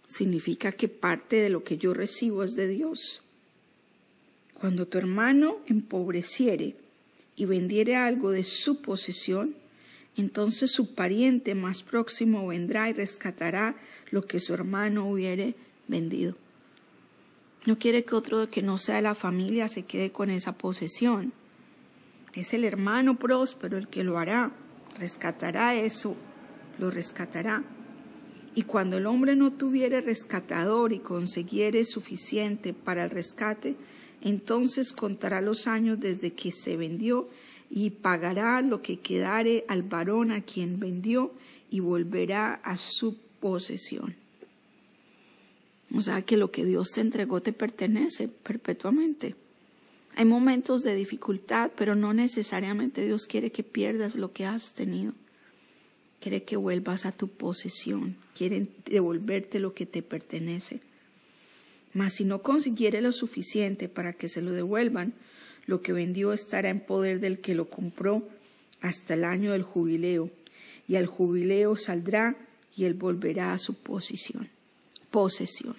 Significa 0.08 0.72
que 0.72 0.88
parte 0.88 1.38
de 1.38 1.50
lo 1.50 1.66
que 1.66 1.78
yo 1.78 1.94
recibo 1.94 2.44
es 2.44 2.56
de 2.56 2.70
Dios. 2.70 3.24
Cuando 4.54 4.88
tu 4.88 4.98
hermano 4.98 5.58
empobreciere, 5.68 6.76
y 7.38 7.46
vendiere 7.46 7.96
algo 7.96 8.32
de 8.32 8.44
su 8.44 8.82
posesión, 8.82 9.56
entonces 10.18 10.72
su 10.72 10.96
pariente 10.96 11.54
más 11.56 11.84
próximo 11.84 12.48
vendrá 12.48 12.90
y 12.90 12.94
rescatará 12.94 13.76
lo 14.10 14.24
que 14.24 14.40
su 14.40 14.54
hermano 14.56 15.08
hubiere 15.08 15.56
vendido. 15.88 16.36
No 17.66 17.78
quiere 17.78 18.04
que 18.04 18.16
otro 18.16 18.50
que 18.50 18.64
no 18.64 18.80
sea 18.80 18.96
de 18.96 19.04
la 19.04 19.14
familia 19.14 19.68
se 19.68 19.84
quede 19.84 20.12
con 20.12 20.32
esa 20.32 20.58
posesión. 20.58 21.32
Es 22.34 22.54
el 22.54 22.64
hermano 22.64 23.20
próspero 23.20 23.78
el 23.78 23.88
que 23.88 24.04
lo 24.04 24.18
hará, 24.18 24.52
rescatará 24.98 25.76
eso, 25.76 26.16
lo 26.80 26.90
rescatará. 26.90 27.64
Y 28.56 28.64
cuando 28.64 28.98
el 28.98 29.06
hombre 29.06 29.36
no 29.36 29.54
tuviere 29.54 30.02
rescatador 30.02 30.92
y 30.92 31.00
consiguiere 31.00 31.86
suficiente 31.86 32.74
para 32.74 33.04
el 33.04 33.12
rescate, 33.12 33.76
entonces 34.22 34.92
contará 34.94 35.42
los 35.42 35.68
años 35.68 36.00
desde 36.00 36.34
que 36.34 36.52
se 36.52 36.78
vendió 36.78 37.30
y 37.70 37.90
pagará 37.90 38.62
lo 38.62 38.82
que 38.82 39.00
quedare 39.00 39.66
al 39.68 39.84
varón 39.84 40.32
a 40.32 40.42
quien 40.42 40.80
vendió 40.80 41.34
y 41.70 41.80
volverá 41.80 42.56
a 42.64 42.78
su 42.78 43.18
posesión. 43.40 44.16
O 45.96 46.02
sea 46.02 46.22
que 46.22 46.38
lo 46.38 46.52
que 46.52 46.66
Dios 46.66 46.92
te 46.92 47.02
entregó 47.02 47.42
te 47.42 47.54
pertenece 47.54 48.28
perpetuamente. 48.28 49.36
Hay 50.16 50.26
momentos 50.26 50.82
de 50.82 50.96
dificultad, 50.96 51.72
pero 51.76 51.96
no 51.96 52.14
necesariamente 52.14 53.06
Dios 53.06 53.28
quiere 53.28 53.52
que 53.52 53.64
pierdas 53.64 54.16
lo 54.16 54.34
que 54.34 54.46
has 54.46 54.74
tenido. 54.74 55.14
Quiere 56.20 56.44
que 56.44 56.58
vuelvas 56.58 57.06
a 57.06 57.12
tu 57.12 57.28
posesión, 57.28 58.18
quiere 58.36 58.68
devolverte 58.86 59.60
lo 59.60 59.74
que 59.74 59.86
te 59.86 60.02
pertenece. 60.02 60.82
Mas 61.98 62.14
si 62.14 62.26
no 62.26 62.44
consiguiere 62.44 63.02
lo 63.02 63.12
suficiente 63.12 63.90
para 63.90 64.14
que 64.14 64.30
se 64.30 64.44
lo 64.44 64.52
devuelvan, 64.52 65.16
lo 65.66 65.82
que 65.82 65.94
vendió 65.94 66.32
estará 66.32 66.70
en 66.70 66.80
poder 66.80 67.20
del 67.20 67.40
que 67.40 67.56
lo 67.56 67.72
compró 67.72 68.30
hasta 68.82 69.16
el 69.16 69.24
año 69.24 69.54
del 69.54 69.64
jubileo, 69.64 70.30
y 70.88 70.98
al 70.98 71.08
jubileo 71.08 71.76
saldrá 71.76 72.36
y 72.76 72.86
él 72.86 72.94
volverá 72.94 73.52
a 73.52 73.58
su 73.58 73.74
posición, 73.74 74.48
posesión. 75.10 75.76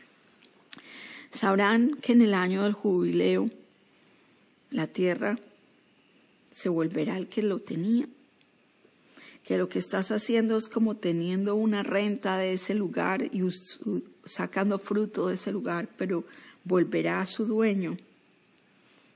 Sabrán 1.30 1.94
que 2.02 2.14
en 2.14 2.22
el 2.22 2.34
año 2.34 2.64
del 2.64 2.72
jubileo 2.72 3.48
la 4.72 4.88
tierra 4.88 5.38
se 6.50 6.68
volverá 6.68 7.14
al 7.14 7.28
que 7.28 7.42
lo 7.42 7.60
tenía, 7.60 8.08
que 9.44 9.56
lo 9.56 9.68
que 9.68 9.78
estás 9.78 10.10
haciendo 10.10 10.56
es 10.56 10.68
como 10.68 10.96
teniendo 10.96 11.54
una 11.54 11.84
renta 11.84 12.38
de 12.38 12.54
ese 12.54 12.74
lugar 12.74 13.22
y 13.32 13.42
sacando 14.28 14.78
fruto 14.78 15.28
de 15.28 15.34
ese 15.34 15.52
lugar, 15.52 15.88
pero 15.96 16.24
volverá 16.64 17.20
a 17.20 17.26
su 17.26 17.46
dueño. 17.46 17.96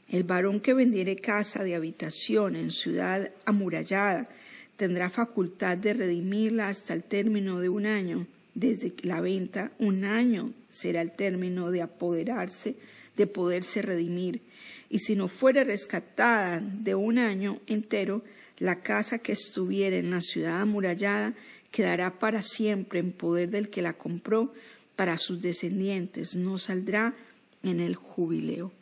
El 0.09 0.25
varón 0.25 0.61
que 0.61 0.75
vendiere 0.75 1.16
casa 1.16 1.64
de 1.64 1.75
habitación 1.75 2.57
en 2.57 2.71
ciudad 2.71 3.31
amurallada 3.47 4.28
tendrá 4.76 5.11
facultad 5.11 5.78
de 5.78 5.95
redimirla 5.95 6.69
hasta 6.69 6.92
el 6.92 7.02
término 7.02 7.61
de 7.61 7.69
un 7.69 7.87
año. 7.87 8.26
Desde 8.54 8.92
la 9.02 9.21
venta, 9.21 9.73
un 9.78 10.04
año 10.04 10.52
será 10.71 11.00
el 11.00 11.12
término 11.12 11.71
de 11.71 11.83
apoderarse, 11.83 12.75
de 13.16 13.26
poderse 13.26 13.81
redimir. 13.81 14.42
Y 14.90 14.99
si 14.99 15.16
no 15.16 15.28
fuere 15.28 15.64
rescatada 15.64 16.61
de 16.61 16.95
un 16.95 17.19
año 17.19 17.61
entero, 17.66 18.23
la 18.59 18.83
casa 18.83 19.19
que 19.19 19.33
estuviera 19.33 19.97
en 19.97 20.11
la 20.11 20.21
ciudad 20.21 20.61
amurallada 20.61 21.35
quedará 21.71 22.19
para 22.19 22.42
siempre 22.42 22.99
en 23.00 23.12
poder 23.12 23.50
del 23.50 23.71
que 23.71 23.83
la 23.83 23.95
compró, 23.95 24.52
para 24.97 25.19
sus 25.19 25.41
descendientes, 25.41 26.35
no 26.35 26.59
saldrá 26.59 27.15
en 27.63 27.81
el 27.81 27.95
jubileo, 27.95 28.73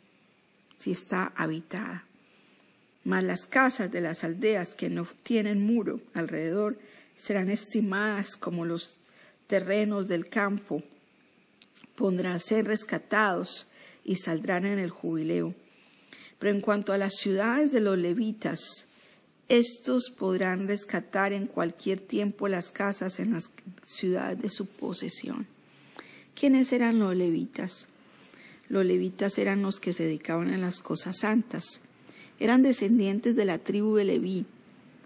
si 0.77 0.91
está 0.91 1.31
habitada. 1.35 2.05
Mas 3.03 3.23
las 3.23 3.45
casas 3.45 3.91
de 3.91 4.01
las 4.01 4.23
aldeas 4.23 4.75
que 4.75 4.89
no 4.89 5.07
tienen 5.23 5.61
muro 5.61 6.01
alrededor 6.13 6.77
serán 7.15 7.49
estimadas 7.49 8.35
como 8.37 8.65
los 8.65 8.97
terrenos 9.47 10.07
del 10.07 10.29
campo, 10.29 10.83
pondrán 11.95 12.39
ser 12.39 12.65
rescatados 12.65 13.67
y 14.03 14.15
saldrán 14.15 14.65
en 14.65 14.79
el 14.79 14.89
jubileo. 14.89 15.53
Pero 16.39 16.55
en 16.55 16.61
cuanto 16.61 16.93
a 16.93 16.97
las 16.97 17.15
ciudades 17.15 17.71
de 17.71 17.81
los 17.81 17.97
levitas, 17.97 18.87
estos 19.49 20.09
podrán 20.09 20.67
rescatar 20.67 21.33
en 21.33 21.45
cualquier 21.45 21.99
tiempo 21.99 22.47
las 22.47 22.71
casas 22.71 23.19
en 23.19 23.33
las 23.33 23.51
ciudades 23.85 24.41
de 24.41 24.49
su 24.49 24.65
posesión. 24.65 25.45
¿Quiénes 26.41 26.73
eran 26.73 26.97
los 26.97 27.15
levitas? 27.15 27.87
Los 28.67 28.83
levitas 28.83 29.37
eran 29.37 29.61
los 29.61 29.79
que 29.79 29.93
se 29.93 30.05
dedicaban 30.05 30.51
a 30.51 30.57
las 30.57 30.79
cosas 30.79 31.19
santas. 31.19 31.81
Eran 32.39 32.63
descendientes 32.63 33.35
de 33.35 33.45
la 33.45 33.59
tribu 33.59 33.93
de 33.93 34.05
Leví. 34.05 34.47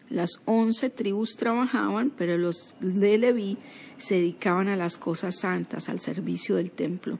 Las 0.10 0.40
once 0.46 0.90
tribus 0.90 1.36
trabajaban, 1.36 2.10
pero 2.18 2.38
los 2.38 2.76
de 2.80 3.18
Leví 3.18 3.58
se 3.98 4.16
dedicaban 4.16 4.70
a 4.70 4.78
las 4.78 4.96
cosas 4.96 5.40
santas, 5.40 5.90
al 5.90 6.00
servicio 6.00 6.56
del 6.56 6.72
templo. 6.72 7.20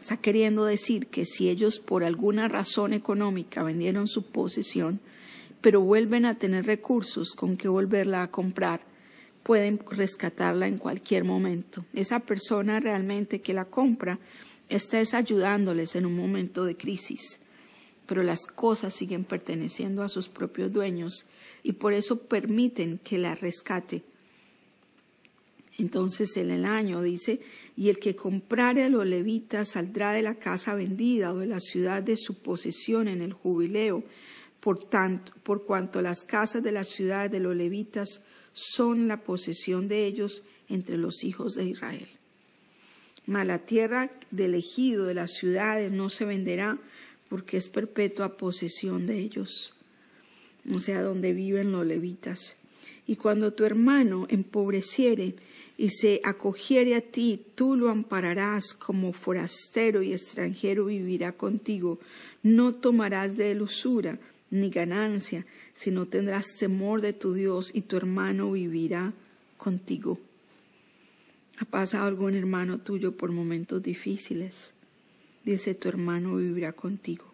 Está 0.00 0.16
queriendo 0.16 0.64
decir 0.64 1.08
que 1.08 1.26
si 1.26 1.50
ellos 1.50 1.80
por 1.80 2.02
alguna 2.02 2.48
razón 2.48 2.94
económica 2.94 3.62
vendieron 3.62 4.08
su 4.08 4.22
posesión, 4.22 5.00
pero 5.60 5.82
vuelven 5.82 6.24
a 6.24 6.38
tener 6.38 6.64
recursos 6.64 7.34
con 7.34 7.58
que 7.58 7.68
volverla 7.68 8.22
a 8.22 8.30
comprar, 8.30 8.93
pueden 9.44 9.78
rescatarla 9.88 10.66
en 10.66 10.78
cualquier 10.78 11.22
momento. 11.22 11.84
Esa 11.92 12.18
persona 12.18 12.80
realmente 12.80 13.40
que 13.40 13.54
la 13.54 13.66
compra 13.66 14.18
está 14.68 14.98
ayudándoles 15.16 15.94
en 15.94 16.06
un 16.06 16.16
momento 16.16 16.64
de 16.64 16.76
crisis, 16.76 17.40
pero 18.06 18.22
las 18.22 18.46
cosas 18.46 18.94
siguen 18.94 19.24
perteneciendo 19.24 20.02
a 20.02 20.08
sus 20.08 20.28
propios 20.28 20.72
dueños 20.72 21.26
y 21.62 21.72
por 21.72 21.92
eso 21.92 22.26
permiten 22.26 22.98
que 23.04 23.18
la 23.18 23.34
rescate. 23.34 24.02
Entonces 25.76 26.36
en 26.36 26.50
el 26.50 26.64
año 26.64 27.02
dice, 27.02 27.40
y 27.76 27.90
el 27.90 27.98
que 27.98 28.16
comprare 28.16 28.84
a 28.84 28.88
los 28.88 29.06
levitas 29.06 29.72
saldrá 29.72 30.12
de 30.12 30.22
la 30.22 30.36
casa 30.36 30.74
vendida 30.74 31.32
o 31.32 31.38
de 31.38 31.46
la 31.46 31.60
ciudad 31.60 32.02
de 32.02 32.16
su 32.16 32.38
posesión 32.38 33.08
en 33.08 33.20
el 33.20 33.32
jubileo, 33.32 34.04
por, 34.60 34.84
tanto, 34.84 35.32
por 35.42 35.66
cuanto 35.66 36.00
las 36.00 36.22
casas 36.22 36.62
de 36.62 36.72
la 36.72 36.84
ciudad 36.84 37.28
de 37.28 37.40
los 37.40 37.54
levitas 37.54 38.22
son 38.54 39.08
la 39.08 39.22
posesión 39.22 39.88
de 39.88 40.06
ellos 40.06 40.44
entre 40.70 40.96
los 40.96 41.24
hijos 41.24 41.54
de 41.54 41.66
Israel. 41.66 42.08
Mas 43.26 43.46
la 43.46 43.58
tierra 43.58 44.10
del 44.30 44.54
ejido 44.54 45.04
de 45.04 45.14
las 45.14 45.32
ciudades 45.32 45.92
no 45.92 46.08
se 46.08 46.24
venderá 46.24 46.78
porque 47.28 47.56
es 47.56 47.68
perpetua 47.68 48.36
posesión 48.36 49.06
de 49.06 49.18
ellos, 49.18 49.74
o 50.72 50.78
sea, 50.78 51.02
donde 51.02 51.32
viven 51.32 51.72
los 51.72 51.86
levitas. 51.86 52.56
Y 53.06 53.16
cuando 53.16 53.52
tu 53.52 53.64
hermano 53.64 54.26
empobreciere 54.30 55.34
y 55.76 55.90
se 55.90 56.20
acogiere 56.24 56.94
a 56.94 57.00
ti, 57.00 57.40
tú 57.54 57.76
lo 57.76 57.90
ampararás 57.90 58.72
como 58.72 59.12
forastero 59.12 60.02
y 60.02 60.12
extranjero 60.12 60.86
vivirá 60.86 61.32
contigo. 61.32 61.98
No 62.42 62.74
tomarás 62.74 63.36
de 63.36 63.50
él 63.50 63.62
usura 63.62 64.18
ni 64.50 64.70
ganancia, 64.70 65.44
si 65.74 65.90
no 65.90 66.06
tendrás 66.06 66.56
temor 66.56 67.00
de 67.00 67.12
tu 67.12 67.34
Dios 67.34 67.70
y 67.74 67.82
tu 67.82 67.96
hermano 67.96 68.52
vivirá 68.52 69.12
contigo. 69.56 70.18
pasado 71.70 72.06
algún 72.06 72.34
hermano 72.34 72.78
tuyo 72.78 73.16
por 73.16 73.32
momentos 73.32 73.82
difíciles, 73.82 74.74
dice 75.44 75.74
tu 75.74 75.88
hermano 75.88 76.36
vivirá 76.36 76.72
contigo. 76.72 77.32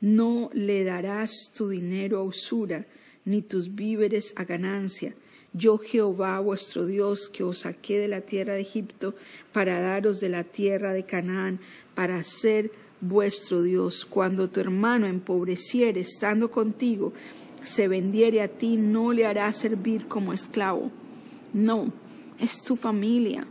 No 0.00 0.50
le 0.54 0.84
darás 0.84 1.52
tu 1.54 1.68
dinero 1.68 2.18
a 2.18 2.22
usura, 2.22 2.86
ni 3.24 3.42
tus 3.42 3.74
víveres 3.74 4.32
a 4.36 4.44
ganancia. 4.44 5.14
Yo 5.52 5.78
Jehová 5.78 6.38
vuestro 6.40 6.86
Dios, 6.86 7.28
que 7.28 7.42
os 7.42 7.60
saqué 7.60 7.98
de 7.98 8.08
la 8.08 8.20
tierra 8.20 8.54
de 8.54 8.62
Egipto, 8.62 9.14
para 9.52 9.80
daros 9.80 10.20
de 10.20 10.28
la 10.28 10.44
tierra 10.44 10.92
de 10.92 11.04
Canaán, 11.04 11.60
para 11.94 12.22
ser 12.22 12.70
vuestro 13.00 13.62
Dios. 13.62 14.04
Cuando 14.04 14.48
tu 14.48 14.60
hermano 14.60 15.06
empobreciere 15.06 16.00
estando 16.00 16.50
contigo, 16.50 17.12
se 17.62 17.88
vendiere 17.88 18.42
a 18.42 18.48
ti, 18.48 18.76
no 18.76 19.12
le 19.12 19.26
harás 19.26 19.56
servir 19.56 20.06
como 20.06 20.32
esclavo. 20.32 20.90
No, 21.52 21.92
es 22.38 22.62
tu 22.62 22.76
familia. 22.76 23.46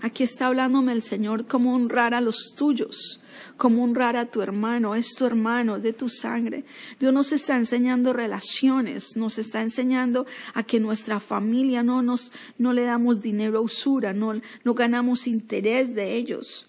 Aquí 0.00 0.22
está 0.22 0.48
hablándome 0.48 0.92
el 0.92 1.00
Señor 1.00 1.46
cómo 1.46 1.74
honrar 1.74 2.12
a 2.12 2.20
los 2.20 2.54
tuyos, 2.58 3.22
cómo 3.56 3.82
honrar 3.84 4.18
a 4.18 4.26
tu 4.26 4.42
hermano, 4.42 4.94
es 4.94 5.14
tu 5.14 5.24
hermano, 5.24 5.78
de 5.78 5.94
tu 5.94 6.10
sangre. 6.10 6.66
Dios 7.00 7.10
nos 7.14 7.32
está 7.32 7.56
enseñando 7.56 8.12
relaciones, 8.12 9.16
nos 9.16 9.38
está 9.38 9.62
enseñando 9.62 10.26
a 10.52 10.62
que 10.62 10.78
nuestra 10.78 11.20
familia 11.20 11.82
no 11.82 12.02
nos, 12.02 12.32
no 12.58 12.74
le 12.74 12.82
damos 12.82 13.22
dinero 13.22 13.56
a 13.56 13.62
usura, 13.62 14.12
no, 14.12 14.38
no 14.62 14.74
ganamos 14.74 15.26
interés 15.26 15.94
de 15.94 16.16
ellos. 16.16 16.68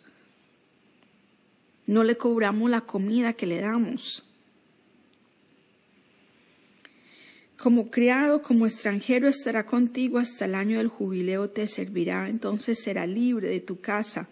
No 1.88 2.04
le 2.04 2.15
cobramos 2.15 2.70
la 2.70 2.82
comida 2.82 3.34
que 3.34 3.46
le 3.46 3.62
damos. 3.62 4.24
Como 7.58 7.89
criado, 7.89 8.42
como 8.42 8.65
extranjero 8.65 9.27
estará 9.27 9.65
contigo 9.65 10.20
hasta 10.20 10.46
el 10.46 10.56
año 10.56 10.77
del 10.77 10.88
jubileo 10.88 11.50
te 11.50 11.68
servirá, 11.68 12.30
entonces 12.30 12.80
será 12.80 13.08
libre 13.08 13.48
de 13.48 13.60
tu 13.60 13.80
casa, 13.80 14.27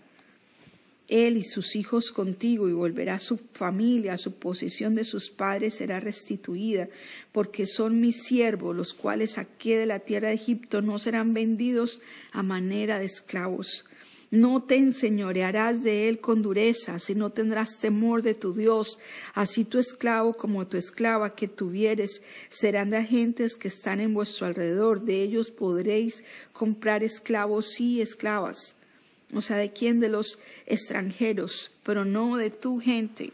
él 1.08 1.38
y 1.38 1.44
sus 1.44 1.76
hijos 1.76 2.12
contigo, 2.12 2.70
y 2.70 2.74
volverá 2.74 3.20
su 3.20 3.38
familia, 3.38 4.18
su 4.18 4.36
posición 4.36 4.96
de 4.96 5.06
sus 5.06 5.30
padres 5.30 5.76
será 5.76 6.00
restituida, 6.00 6.90
porque 7.32 7.66
son 7.66 8.00
mis 8.00 8.24
siervos, 8.24 8.76
los 8.76 8.94
cuales 8.94 9.32
saqué 9.32 9.78
de 9.78 9.86
la 9.86 10.00
tierra 10.00 10.30
de 10.30 10.36
Egipto, 10.36 10.82
no 10.82 10.98
serán 10.98 11.34
vendidos 11.34 12.02
a 12.32 12.44
manera 12.44 13.00
de 13.00 13.06
esclavos. 13.06 13.86
No 14.34 14.64
te 14.64 14.78
enseñorearás 14.78 15.84
de 15.84 16.10
él 16.10 16.20
con 16.20 16.42
dureza, 16.42 16.98
sino 16.98 17.30
tendrás 17.30 17.78
temor 17.78 18.24
de 18.24 18.34
tu 18.34 18.56
Dios. 18.56 18.98
Así 19.36 19.64
tu 19.64 19.78
esclavo 19.78 20.34
como 20.34 20.66
tu 20.66 20.76
esclava 20.76 21.36
que 21.36 21.48
tuvieres 21.48 22.24
serán 22.50 22.90
de 22.90 22.98
agentes 22.98 23.56
que 23.58 23.68
están 23.68 24.00
en 24.00 24.16
vuestro 24.16 24.48
alrededor. 24.48 25.04
De 25.04 25.22
ellos 25.22 25.52
podréis 25.52 26.24
comprar 26.52 27.04
esclavos 27.04 27.80
y 27.80 28.02
esclavas. 28.02 28.78
O 29.36 29.42
sea, 29.42 29.58
¿de 29.58 29.72
quién? 29.72 30.00
De 30.00 30.10
los 30.10 30.40
extranjeros, 30.66 31.72
pero 31.84 32.04
no 32.04 32.36
de 32.36 32.50
tu 32.50 32.80
gente 32.80 33.34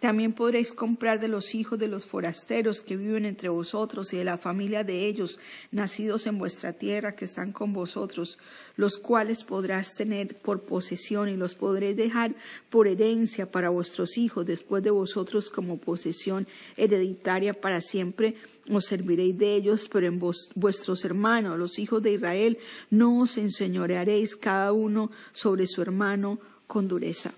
también 0.00 0.32
podréis 0.32 0.72
comprar 0.72 1.20
de 1.20 1.28
los 1.28 1.54
hijos 1.54 1.78
de 1.78 1.86
los 1.86 2.06
forasteros 2.06 2.80
que 2.82 2.96
viven 2.96 3.26
entre 3.26 3.50
vosotros 3.50 4.12
y 4.14 4.16
de 4.16 4.24
la 4.24 4.38
familia 4.38 4.82
de 4.82 5.06
ellos, 5.06 5.38
nacidos 5.70 6.26
en 6.26 6.38
vuestra 6.38 6.72
tierra, 6.72 7.14
que 7.14 7.26
están 7.26 7.52
con 7.52 7.74
vosotros, 7.74 8.38
los 8.76 8.96
cuales 8.96 9.44
podrás 9.44 9.94
tener 9.94 10.38
por 10.38 10.62
posesión 10.62 11.28
y 11.28 11.36
los 11.36 11.54
podréis 11.54 11.96
dejar 11.96 12.34
por 12.70 12.88
herencia 12.88 13.50
para 13.50 13.68
vuestros 13.68 14.16
hijos 14.16 14.46
después 14.46 14.82
de 14.82 14.90
vosotros 14.90 15.50
como 15.50 15.76
posesión 15.76 16.48
hereditaria 16.78 17.52
para 17.52 17.82
siempre. 17.82 18.36
Os 18.72 18.86
serviréis 18.86 19.36
de 19.36 19.54
ellos, 19.54 19.86
pero 19.92 20.06
en 20.06 20.18
vuestros 20.18 21.04
hermanos, 21.04 21.58
los 21.58 21.78
hijos 21.78 22.02
de 22.02 22.12
Israel, 22.12 22.58
no 22.88 23.20
os 23.20 23.36
enseñorearéis 23.36 24.34
cada 24.34 24.72
uno 24.72 25.10
sobre 25.32 25.66
su 25.66 25.82
hermano 25.82 26.38
con 26.66 26.88
dureza. 26.88 27.34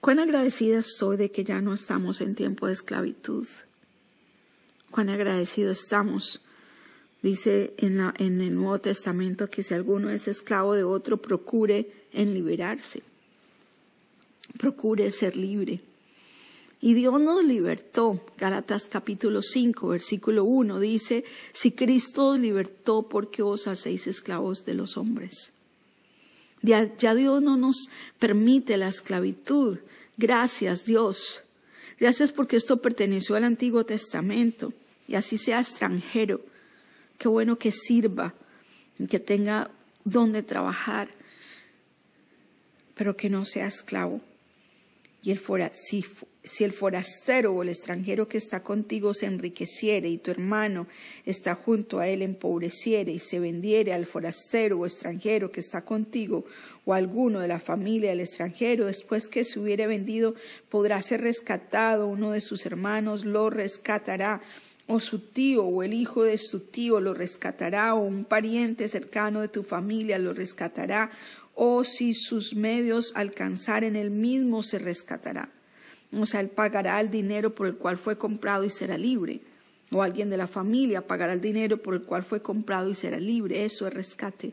Cuán 0.00 0.20
agradecida 0.20 0.78
estoy 0.78 1.16
de 1.16 1.30
que 1.30 1.44
ya 1.44 1.60
no 1.60 1.74
estamos 1.74 2.20
en 2.20 2.34
tiempo 2.34 2.66
de 2.66 2.72
esclavitud. 2.72 3.46
Cuán 4.90 5.08
agradecido 5.08 5.72
estamos. 5.72 6.40
Dice 7.20 7.74
en, 7.78 8.00
en 8.18 8.40
el 8.40 8.54
Nuevo 8.54 8.78
Testamento 8.80 9.50
que 9.50 9.64
si 9.64 9.74
alguno 9.74 10.08
es 10.10 10.28
esclavo 10.28 10.74
de 10.74 10.84
otro, 10.84 11.16
procure 11.16 11.90
en 12.12 12.32
liberarse. 12.32 13.02
Procure 14.56 15.10
ser 15.10 15.36
libre. 15.36 15.80
Y 16.80 16.94
Dios 16.94 17.20
nos 17.20 17.42
libertó. 17.42 18.24
Gálatas 18.38 18.86
capítulo 18.86 19.42
5, 19.42 19.88
versículo 19.88 20.44
1 20.44 20.78
dice, 20.78 21.24
si 21.52 21.72
Cristo 21.72 22.28
os 22.28 22.38
libertó, 22.38 23.08
¿por 23.08 23.30
qué 23.30 23.42
os 23.42 23.66
hacéis 23.66 24.06
esclavos 24.06 24.64
de 24.64 24.74
los 24.74 24.96
hombres? 24.96 25.52
Ya, 26.62 26.86
Dios 27.14 27.42
no 27.42 27.56
nos 27.56 27.90
permite 28.18 28.76
la 28.76 28.88
esclavitud. 28.88 29.78
Gracias 30.16 30.84
Dios. 30.84 31.44
Gracias 32.00 32.32
porque 32.32 32.56
esto 32.56 32.80
perteneció 32.80 33.36
al 33.36 33.44
Antiguo 33.44 33.84
Testamento 33.84 34.72
y 35.06 35.14
así 35.14 35.38
sea 35.38 35.60
extranjero. 35.60 36.40
Qué 37.18 37.28
bueno 37.28 37.58
que 37.58 37.72
sirva, 37.72 38.34
que 39.08 39.18
tenga 39.18 39.70
donde 40.04 40.42
trabajar, 40.42 41.08
pero 42.94 43.16
que 43.16 43.30
no 43.30 43.44
sea 43.44 43.66
esclavo. 43.66 44.20
Y 45.20 45.32
el 45.32 45.38
fuera, 45.38 45.70
si, 45.74 46.04
si 46.44 46.62
el 46.62 46.72
forastero 46.72 47.52
o 47.52 47.62
el 47.62 47.68
extranjero 47.70 48.28
que 48.28 48.38
está 48.38 48.62
contigo 48.62 49.14
se 49.14 49.26
enriqueciere 49.26 50.08
y 50.08 50.18
tu 50.18 50.30
hermano 50.30 50.86
está 51.26 51.56
junto 51.56 51.98
a 51.98 52.06
él 52.06 52.22
empobreciere 52.22 53.10
y 53.10 53.18
se 53.18 53.40
vendiere 53.40 53.92
al 53.92 54.06
forastero 54.06 54.78
o 54.78 54.86
extranjero 54.86 55.50
que 55.50 55.60
está 55.60 55.84
contigo 55.84 56.44
o 56.84 56.94
alguno 56.94 57.40
de 57.40 57.48
la 57.48 57.58
familia 57.58 58.10
del 58.10 58.20
extranjero, 58.20 58.86
después 58.86 59.28
que 59.28 59.44
se 59.44 59.58
hubiere 59.58 59.86
vendido, 59.86 60.34
podrá 60.68 61.02
ser 61.02 61.20
rescatado, 61.20 62.06
uno 62.06 62.30
de 62.30 62.40
sus 62.40 62.64
hermanos 62.64 63.24
lo 63.24 63.50
rescatará 63.50 64.40
o 64.88 65.00
su 65.00 65.18
tío 65.20 65.64
o 65.64 65.82
el 65.82 65.92
hijo 65.92 66.24
de 66.24 66.38
su 66.38 66.60
tío 66.60 66.98
lo 66.98 67.12
rescatará, 67.12 67.94
o 67.94 68.00
un 68.00 68.24
pariente 68.24 68.88
cercano 68.88 69.42
de 69.42 69.48
tu 69.48 69.62
familia 69.62 70.18
lo 70.18 70.32
rescatará, 70.32 71.10
o 71.60 71.82
si 71.82 72.14
sus 72.14 72.54
medios 72.54 73.10
alcanzaren 73.16 73.96
el 73.96 74.10
mismo 74.10 74.62
se 74.62 74.78
rescatará. 74.78 75.50
O 76.16 76.24
sea, 76.24 76.38
él 76.38 76.50
pagará 76.50 77.00
el 77.00 77.10
dinero 77.10 77.52
por 77.52 77.66
el 77.66 77.74
cual 77.74 77.98
fue 77.98 78.16
comprado 78.16 78.64
y 78.64 78.70
será 78.70 78.96
libre. 78.96 79.40
O 79.90 80.00
alguien 80.00 80.30
de 80.30 80.36
la 80.36 80.46
familia 80.46 81.04
pagará 81.04 81.32
el 81.32 81.40
dinero 81.40 81.82
por 81.82 81.94
el 81.94 82.02
cual 82.02 82.22
fue 82.22 82.42
comprado 82.42 82.88
y 82.88 82.94
será 82.94 83.18
libre. 83.18 83.64
Eso 83.64 83.88
es 83.88 83.92
rescate. 83.92 84.52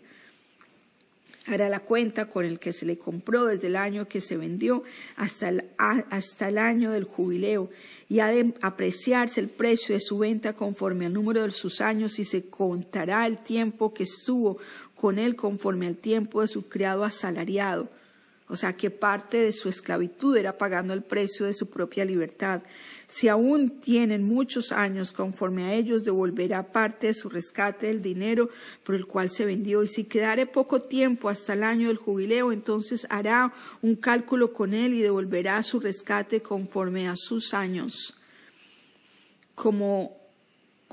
Hará 1.48 1.70
la 1.70 1.82
cuenta 1.82 2.28
con 2.28 2.44
el 2.44 2.58
que 2.58 2.74
se 2.74 2.88
le 2.88 2.98
compró 2.98 3.46
desde 3.46 3.68
el 3.68 3.76
año 3.76 4.08
que 4.08 4.20
se 4.20 4.36
vendió 4.36 4.82
hasta 5.16 5.50
el, 5.50 5.66
hasta 5.78 6.48
el 6.48 6.58
año 6.58 6.92
del 6.92 7.04
jubileo 7.04 7.70
y 8.10 8.20
ha 8.20 8.28
de 8.28 8.56
apreciarse 8.62 9.42
el 9.42 9.50
precio 9.50 9.94
de 9.94 10.02
su 10.02 10.18
venta 10.18 10.54
conforme 10.54 11.06
al 11.06 11.14
número 11.14 11.44
de 11.44 11.52
sus 11.52 11.82
años 11.82 12.18
y 12.18 12.24
se 12.24 12.46
contará 12.48 13.28
el 13.28 13.38
tiempo 13.44 13.94
que 13.94 14.04
estuvo 14.04 14.58
con 14.96 15.20
él 15.20 15.36
conforme 15.36 15.88
al 15.88 15.98
tiempo 15.98 16.42
de 16.42 16.48
su 16.48 16.68
criado 16.68 17.04
asalariado. 17.04 17.90
O 18.48 18.56
sea 18.56 18.74
que 18.74 18.92
parte 18.92 19.38
de 19.38 19.52
su 19.52 19.70
esclavitud 19.70 20.38
era 20.38 20.58
pagando 20.58 20.94
el 20.94 21.02
precio 21.02 21.48
de 21.48 21.54
su 21.56 21.68
propia 21.68 22.06
libertad. 22.06 22.62
Si 23.08 23.28
aún 23.28 23.82
tienen 23.82 24.24
muchos 24.24 24.72
años, 24.72 25.12
conforme 25.12 25.64
a 25.64 25.74
ellos 25.74 26.04
devolverá 26.04 26.72
parte 26.72 27.08
de 27.08 27.14
su 27.16 27.30
rescate 27.30 27.88
del 27.88 28.04
dinero 28.04 28.50
por 28.84 28.94
el 28.94 29.08
cual 29.08 29.32
se 29.32 29.46
vendió. 29.46 29.82
Y 29.82 29.88
si 29.88 30.04
quedare 30.04 30.46
poco 30.46 30.84
tiempo 30.84 31.30
hasta 31.30 31.54
el 31.54 31.64
año 31.64 31.88
del 31.88 31.98
jubileo, 31.98 32.52
entonces 32.52 33.08
hará 33.10 33.52
un 33.82 33.96
cálculo 33.96 34.54
con 34.54 34.76
él 34.76 34.94
y 34.94 35.02
devolverá 35.02 35.62
su 35.64 35.80
rescate 35.80 36.44
conforme 36.44 37.08
a 37.08 37.16
sus 37.16 37.56
años. 37.56 38.16
Como 39.56 40.25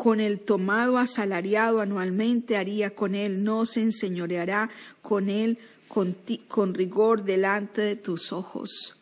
con 0.03 0.19
el 0.19 0.41
tomado 0.41 0.99
asalariado 0.99 1.81
anualmente 1.81 2.57
haría 2.57 2.93
con 2.93 3.15
él, 3.15 3.45
no 3.45 3.65
se 3.65 3.83
enseñoreará 3.83 4.69
con 5.01 5.31
él 5.31 5.59
con, 5.87 6.75
rigor 6.75 7.23
delante 7.23 7.83
de 7.83 7.95
tus 7.95 8.33
ojos. 8.33 8.97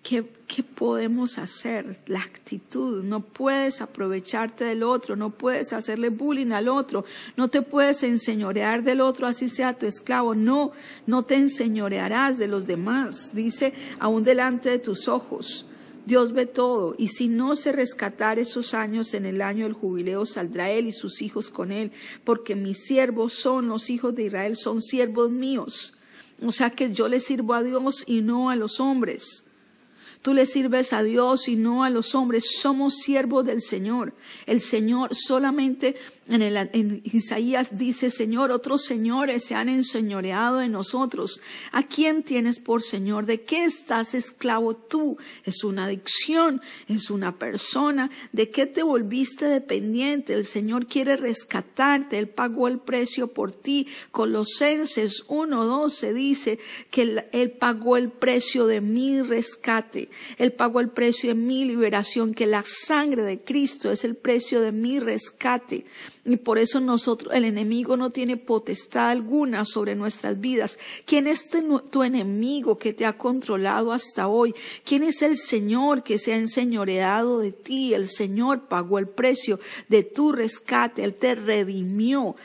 ¿Qué, 0.00 0.24
¿Qué, 0.46 0.62
podemos 0.62 1.38
hacer? 1.38 2.02
La 2.06 2.20
actitud. 2.20 3.02
No 3.02 3.18
puedes 3.18 3.80
aprovecharte 3.80 4.62
del 4.62 4.84
otro, 4.84 5.16
no 5.16 5.30
puedes 5.30 5.72
hacerle 5.72 6.10
bullying 6.10 6.52
al 6.52 6.68
otro, 6.68 7.04
no 7.36 7.48
te 7.48 7.60
puedes 7.62 8.04
enseñorear 8.04 8.84
del 8.84 9.00
otro, 9.00 9.26
así 9.26 9.48
sea 9.48 9.76
tu 9.76 9.86
esclavo. 9.86 10.36
No, 10.36 10.70
no 11.08 11.24
te 11.24 11.34
enseñorearás 11.34 12.38
de 12.38 12.46
los 12.46 12.64
demás. 12.64 13.34
Dice, 13.34 13.74
aún 13.98 14.22
delante 14.22 14.70
de 14.70 14.78
tus 14.78 15.08
ojos. 15.08 15.66
Dios 16.06 16.32
ve 16.32 16.46
todo, 16.46 16.94
y 16.98 17.08
si 17.08 17.28
no 17.28 17.56
se 17.56 17.72
rescatar 17.72 18.38
esos 18.38 18.74
años 18.74 19.14
en 19.14 19.24
el 19.24 19.40
año 19.40 19.64
del 19.64 19.72
jubileo, 19.72 20.26
saldrá 20.26 20.70
él 20.70 20.86
y 20.86 20.92
sus 20.92 21.22
hijos 21.22 21.48
con 21.48 21.72
él, 21.72 21.92
porque 22.24 22.54
mis 22.54 22.84
siervos 22.84 23.32
son 23.34 23.68
los 23.68 23.88
hijos 23.88 24.14
de 24.14 24.24
Israel, 24.24 24.56
son 24.56 24.82
siervos 24.82 25.30
míos. 25.30 25.94
O 26.42 26.52
sea 26.52 26.70
que 26.70 26.92
yo 26.92 27.08
le 27.08 27.20
sirvo 27.20 27.54
a 27.54 27.62
Dios 27.62 28.04
y 28.06 28.20
no 28.20 28.50
a 28.50 28.56
los 28.56 28.80
hombres. 28.80 29.43
Tú 30.24 30.32
le 30.32 30.46
sirves 30.46 30.94
a 30.94 31.02
Dios 31.02 31.48
y 31.48 31.56
no 31.56 31.84
a 31.84 31.90
los 31.90 32.14
hombres. 32.14 32.56
Somos 32.58 32.96
siervos 32.96 33.44
del 33.44 33.60
Señor. 33.60 34.14
El 34.46 34.62
Señor 34.62 35.14
solamente 35.14 35.96
en, 36.26 36.40
el, 36.40 36.56
en 36.56 37.02
Isaías 37.04 37.76
dice, 37.76 38.10
Señor, 38.10 38.50
otros 38.50 38.86
señores 38.86 39.44
se 39.44 39.54
han 39.54 39.68
enseñoreado 39.68 40.60
de 40.60 40.70
nosotros. 40.70 41.42
¿A 41.72 41.82
quién 41.82 42.22
tienes 42.22 42.58
por 42.58 42.82
Señor? 42.82 43.26
¿De 43.26 43.42
qué 43.42 43.64
estás 43.64 44.14
esclavo 44.14 44.74
tú? 44.74 45.18
¿Es 45.44 45.62
una 45.62 45.84
adicción? 45.84 46.62
¿Es 46.88 47.10
una 47.10 47.38
persona? 47.38 48.10
¿De 48.32 48.48
qué 48.48 48.64
te 48.64 48.82
volviste 48.82 49.44
dependiente? 49.44 50.32
El 50.32 50.46
Señor 50.46 50.86
quiere 50.86 51.16
rescatarte. 51.16 52.16
Él 52.16 52.30
pagó 52.30 52.68
el 52.68 52.78
precio 52.78 53.28
por 53.28 53.52
ti. 53.52 53.88
Colosenses 54.10 55.26
1.12 55.28 56.14
dice 56.14 56.58
que 56.90 57.02
él, 57.02 57.24
él 57.32 57.50
pagó 57.50 57.98
el 57.98 58.08
precio 58.08 58.66
de 58.66 58.80
mi 58.80 59.20
rescate. 59.20 60.08
Él 60.38 60.52
pagó 60.52 60.80
el 60.80 60.90
precio 60.90 61.30
de 61.30 61.34
mi 61.34 61.64
liberación, 61.64 62.34
que 62.34 62.46
la 62.46 62.64
sangre 62.66 63.22
de 63.22 63.40
Cristo 63.40 63.90
es 63.90 64.04
el 64.04 64.16
precio 64.16 64.60
de 64.60 64.72
mi 64.72 65.00
rescate. 65.00 65.84
Y 66.26 66.36
por 66.36 66.58
eso 66.58 66.80
nosotros, 66.80 67.34
el 67.34 67.44
enemigo 67.44 67.96
no 67.96 68.10
tiene 68.10 68.36
potestad 68.36 69.10
alguna 69.10 69.64
sobre 69.64 69.94
nuestras 69.94 70.40
vidas. 70.40 70.78
¿Quién 71.04 71.26
es 71.26 71.50
tu 71.90 72.02
enemigo 72.02 72.78
que 72.78 72.94
te 72.94 73.04
ha 73.04 73.18
controlado 73.18 73.92
hasta 73.92 74.28
hoy? 74.28 74.54
¿Quién 74.84 75.02
es 75.02 75.20
el 75.22 75.36
Señor 75.36 76.02
que 76.02 76.18
se 76.18 76.32
ha 76.32 76.36
enseñoreado 76.36 77.40
de 77.40 77.52
ti? 77.52 77.92
El 77.92 78.08
Señor 78.08 78.68
pagó 78.68 78.98
el 78.98 79.08
precio 79.08 79.60
de 79.88 80.02
tu 80.02 80.32
rescate. 80.32 81.04
Él 81.04 81.14
te 81.14 81.34
redimió 81.34 82.36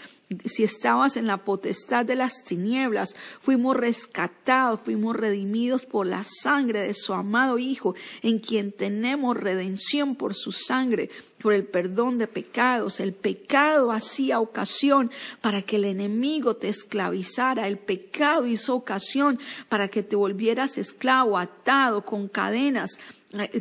si 0.46 0.64
estabas 0.64 1.18
en 1.18 1.26
la 1.26 1.38
potestad 1.38 2.06
de 2.06 2.16
las 2.16 2.44
tinieblas, 2.44 3.16
fuimos 3.42 3.76
rescatados, 3.76 4.80
fuimos 4.84 5.16
redimidos 5.16 5.86
por 5.86 6.06
la 6.06 6.24
sangre 6.24 6.82
de 6.82 6.94
su 6.94 7.14
amado 7.14 7.58
Hijo, 7.58 7.96
en 8.22 8.38
quien 8.38 8.72
tenemos 8.72 9.36
redención 9.36 10.16
por 10.16 10.36
su 10.36 10.52
sangre, 10.52 11.10
por 11.42 11.54
el 11.54 11.66
perdón 11.66 12.20
de 12.20 12.28
pecados. 12.28 13.00
El 13.00 13.14
pecado 13.14 13.92
hacía 13.92 14.40
ocasión 14.40 15.10
para 15.42 15.64
que 15.64 15.78
el 15.78 15.86
enemigo 15.86 16.56
te 16.56 16.70
esclavizara. 16.70 17.68
El 17.68 17.80
pecado 17.80 18.46
hizo 18.46 18.76
ocasión 18.76 19.40
para 19.68 19.88
que 19.88 20.04
te 20.04 20.16
volvieras 20.16 20.78
esclavo, 20.78 21.40
atado 21.40 22.06
con 22.06 22.28
cadenas 22.28 23.00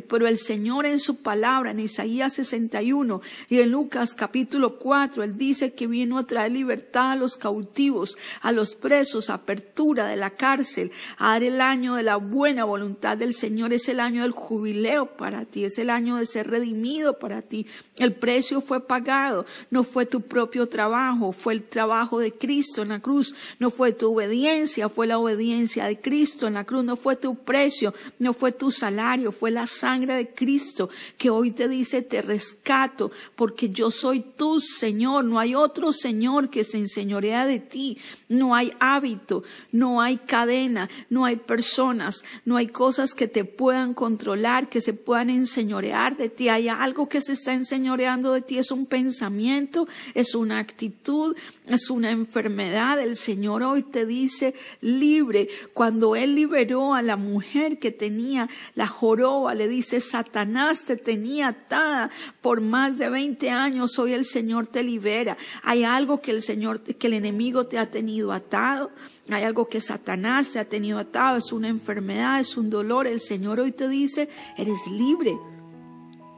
pero 0.07 0.27
el 0.27 0.39
Señor 0.39 0.87
en 0.87 0.97
su 0.97 1.21
palabra, 1.21 1.69
en 1.69 1.79
Isaías 1.79 2.33
61 2.33 3.21
y 3.49 3.59
en 3.59 3.69
Lucas 3.69 4.15
capítulo 4.15 4.79
4, 4.79 5.23
Él 5.23 5.37
dice 5.37 5.73
que 5.73 5.85
vino 5.85 6.17
a 6.17 6.23
traer 6.23 6.53
libertad 6.53 7.11
a 7.11 7.15
los 7.15 7.37
cautivos, 7.37 8.17
a 8.41 8.51
los 8.51 8.73
presos, 8.73 9.29
apertura 9.29 10.07
de 10.07 10.15
la 10.15 10.31
cárcel, 10.31 10.91
a 11.19 11.33
dar 11.33 11.43
el 11.43 11.61
año 11.61 11.95
de 11.95 12.03
la 12.03 12.15
buena 12.15 12.63
voluntad 12.63 13.15
del 13.15 13.35
Señor. 13.35 13.71
Es 13.71 13.87
el 13.89 13.99
año 13.99 14.23
del 14.23 14.31
jubileo 14.31 15.05
para 15.05 15.45
ti, 15.45 15.65
es 15.65 15.77
el 15.77 15.91
año 15.91 16.15
de 16.15 16.25
ser 16.25 16.49
redimido 16.49 17.19
para 17.19 17.43
ti. 17.43 17.67
El 17.97 18.15
precio 18.15 18.61
fue 18.61 18.87
pagado, 18.87 19.45
no 19.69 19.83
fue 19.83 20.07
tu 20.07 20.21
propio 20.21 20.67
trabajo, 20.67 21.31
fue 21.31 21.53
el 21.53 21.61
trabajo 21.61 22.17
de 22.17 22.31
Cristo 22.31 22.81
en 22.81 22.89
la 22.89 23.01
cruz, 23.01 23.35
no 23.59 23.69
fue 23.69 23.91
tu 23.91 24.13
obediencia, 24.13 24.89
fue 24.89 25.05
la 25.05 25.19
obediencia 25.19 25.85
de 25.85 26.01
Cristo 26.01 26.47
en 26.47 26.55
la 26.55 26.63
cruz, 26.63 26.83
no 26.83 26.95
fue 26.95 27.15
tu 27.15 27.35
precio, 27.35 27.93
no 28.17 28.33
fue 28.33 28.51
tu 28.51 28.71
salario, 28.71 29.31
fue 29.31 29.51
la 29.51 29.58
la 29.59 29.67
sangre 29.67 30.13
de 30.13 30.29
Cristo 30.29 30.89
que 31.17 31.29
hoy 31.29 31.51
te 31.51 31.67
dice, 31.67 32.01
te 32.01 32.21
rescato 32.21 33.11
porque 33.35 33.69
yo 33.69 33.91
soy 33.91 34.21
tu 34.21 34.61
Señor, 34.61 35.25
no 35.25 35.37
hay 35.37 35.53
otro 35.53 35.91
Señor 35.91 36.49
que 36.49 36.63
se 36.63 36.77
enseñorea 36.77 37.45
de 37.45 37.59
ti, 37.59 37.97
no 38.29 38.55
hay 38.55 38.71
hábito, 38.79 39.43
no 39.73 40.01
hay 40.01 40.15
cadena, 40.15 40.89
no 41.09 41.25
hay 41.25 41.35
personas, 41.35 42.23
no 42.45 42.55
hay 42.55 42.67
cosas 42.67 43.13
que 43.13 43.27
te 43.27 43.43
puedan 43.43 43.93
controlar, 43.93 44.69
que 44.69 44.79
se 44.79 44.93
puedan 44.93 45.29
enseñorear 45.29 46.15
de 46.15 46.29
ti, 46.29 46.47
hay 46.47 46.69
algo 46.69 47.09
que 47.09 47.19
se 47.19 47.33
está 47.33 47.53
enseñoreando 47.53 48.31
de 48.31 48.41
ti, 48.41 48.59
es 48.59 48.71
un 48.71 48.85
pensamiento, 48.85 49.89
es 50.13 50.35
una 50.35 50.59
actitud, 50.59 51.35
es 51.67 51.89
una 51.89 52.11
enfermedad. 52.11 52.99
El 53.01 53.17
Señor 53.17 53.63
hoy 53.63 53.83
te 53.83 54.05
dice 54.05 54.55
libre. 54.79 55.49
Cuando 55.73 56.15
Él 56.15 56.35
liberó 56.35 56.93
a 56.93 57.01
la 57.01 57.17
mujer 57.17 57.77
que 57.77 57.91
tenía 57.91 58.49
la 58.75 58.87
joroba, 58.87 59.48
le 59.53 59.67
dice, 59.67 59.99
Satanás 59.99 60.83
te 60.85 60.95
tenía 60.95 61.49
atada 61.49 62.09
por 62.41 62.61
más 62.61 62.97
de 62.97 63.09
20 63.09 63.49
años, 63.49 63.97
hoy 63.99 64.13
el 64.13 64.25
Señor 64.25 64.67
te 64.67 64.83
libera. 64.83 65.37
Hay 65.63 65.83
algo 65.83 66.21
que 66.21 66.31
el 66.31 66.41
Señor, 66.41 66.81
que 66.81 67.07
el 67.07 67.13
enemigo 67.13 67.67
te 67.67 67.77
ha 67.77 67.89
tenido 67.89 68.31
atado, 68.31 68.91
hay 69.29 69.43
algo 69.43 69.67
que 69.67 69.81
Satanás 69.81 70.51
te 70.51 70.59
ha 70.59 70.65
tenido 70.65 70.99
atado, 70.99 71.37
es 71.37 71.51
una 71.51 71.67
enfermedad, 71.67 72.39
es 72.39 72.57
un 72.57 72.69
dolor. 72.69 73.07
El 73.07 73.19
Señor 73.19 73.59
hoy 73.59 73.71
te 73.71 73.87
dice, 73.87 74.29
eres 74.57 74.87
libre. 74.87 75.37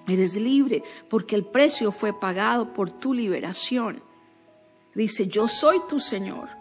Eres 0.07 0.35
libre 0.35 0.83
porque 1.09 1.35
el 1.35 1.45
precio 1.45 1.91
fue 1.91 2.17
pagado 2.19 2.73
por 2.73 2.91
tu 2.91 3.13
liberación. 3.13 4.01
Dice, 4.93 5.27
yo 5.27 5.47
soy 5.47 5.77
tu 5.87 5.99
Señor. 5.99 6.60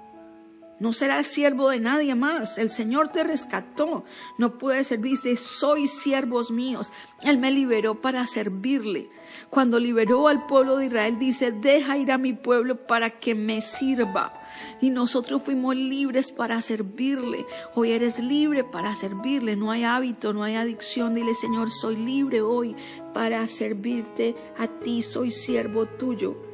No 0.81 0.95
serás 0.95 1.27
siervo 1.27 1.69
de 1.69 1.79
nadie 1.79 2.15
más. 2.15 2.57
El 2.57 2.71
Señor 2.71 3.09
te 3.09 3.23
rescató. 3.23 4.05
No 4.39 4.57
puedes 4.57 4.87
servirte. 4.87 5.37
Soy 5.37 5.87
siervos 5.87 6.51
míos. 6.51 6.91
Él 7.21 7.37
me 7.37 7.51
liberó 7.51 8.01
para 8.01 8.27
servirle. 8.27 9.11
Cuando 9.51 9.79
liberó 9.79 10.27
al 10.27 10.47
pueblo 10.47 10.79
de 10.79 10.87
Israel, 10.87 11.19
dice, 11.19 11.53
deja 11.53 11.99
ir 11.99 12.11
a 12.11 12.19
mi 12.19 12.33
pueblo 12.33 12.87
para 12.87 13.11
que 13.11 13.35
me 13.35 13.61
sirva. 13.61 14.33
Y 14.81 14.89
nosotros 14.89 15.43
fuimos 15.45 15.77
libres 15.77 16.31
para 16.31 16.63
servirle. 16.63 17.45
Hoy 17.75 17.93
eres 17.93 18.19
libre 18.19 18.65
para 18.65 18.97
servirle. 18.97 19.57
No 19.57 19.71
hay 19.71 19.85
hábito, 19.85 20.33
no 20.33 20.43
hay 20.45 20.57
adicción. 20.57 21.15
Dile, 21.15 21.35
Señor, 21.35 21.71
soy 21.71 21.97
libre 21.97 22.41
hoy 22.41 22.75
para 23.13 23.47
servirte 23.49 24.35
a 24.57 24.67
ti. 24.67 25.03
Soy 25.03 25.31
siervo 25.31 25.85
tuyo. 25.85 26.50